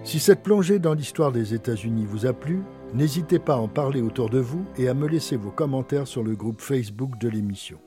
Si 0.04 0.18
cette 0.18 0.42
plongée 0.42 0.78
dans 0.78 0.94
l'histoire 0.94 1.30
des 1.30 1.52
États-Unis 1.52 2.06
vous 2.06 2.24
a 2.24 2.32
plu, 2.32 2.62
n'hésitez 2.94 3.38
pas 3.38 3.54
à 3.54 3.58
en 3.58 3.68
parler 3.68 4.00
autour 4.00 4.30
de 4.30 4.38
vous 4.38 4.64
et 4.78 4.88
à 4.88 4.94
me 4.94 5.06
laisser 5.06 5.36
vos 5.36 5.50
commentaires 5.50 6.08
sur 6.08 6.22
le 6.22 6.34
groupe 6.34 6.62
Facebook 6.62 7.18
de 7.18 7.28
l'émission. 7.28 7.78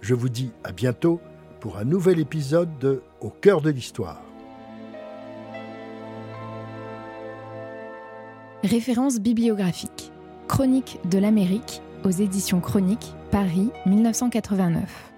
Je 0.00 0.16
vous 0.16 0.28
dis 0.28 0.50
à 0.64 0.72
bientôt 0.72 1.20
pour 1.60 1.78
un 1.78 1.84
nouvel 1.84 2.18
épisode 2.18 2.80
de 2.80 3.00
Au 3.20 3.30
cœur 3.30 3.62
de 3.62 3.70
l'histoire. 3.70 4.31
Référence 8.64 9.18
bibliographique. 9.18 10.12
Chronique 10.46 11.00
de 11.10 11.18
l'Amérique 11.18 11.82
aux 12.04 12.10
éditions 12.10 12.60
Chroniques, 12.60 13.12
Paris 13.32 13.70
1989. 13.86 15.12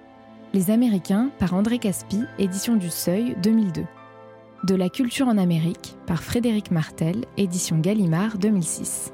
Les 0.55 0.71
Américains 0.71 1.31
par 1.39 1.53
André 1.53 1.79
Caspi, 1.79 2.21
édition 2.39 2.77
du 2.77 2.89
Seuil 2.89 3.37
2002. 3.43 3.85
De 4.67 4.75
la 4.75 4.89
culture 4.89 5.29
en 5.29 5.37
Amérique 5.37 5.95
par 6.07 6.23
Frédéric 6.23 6.71
Martel, 6.71 7.27
édition 7.37 7.79
Gallimard 7.79 8.39
2006. 8.39 9.14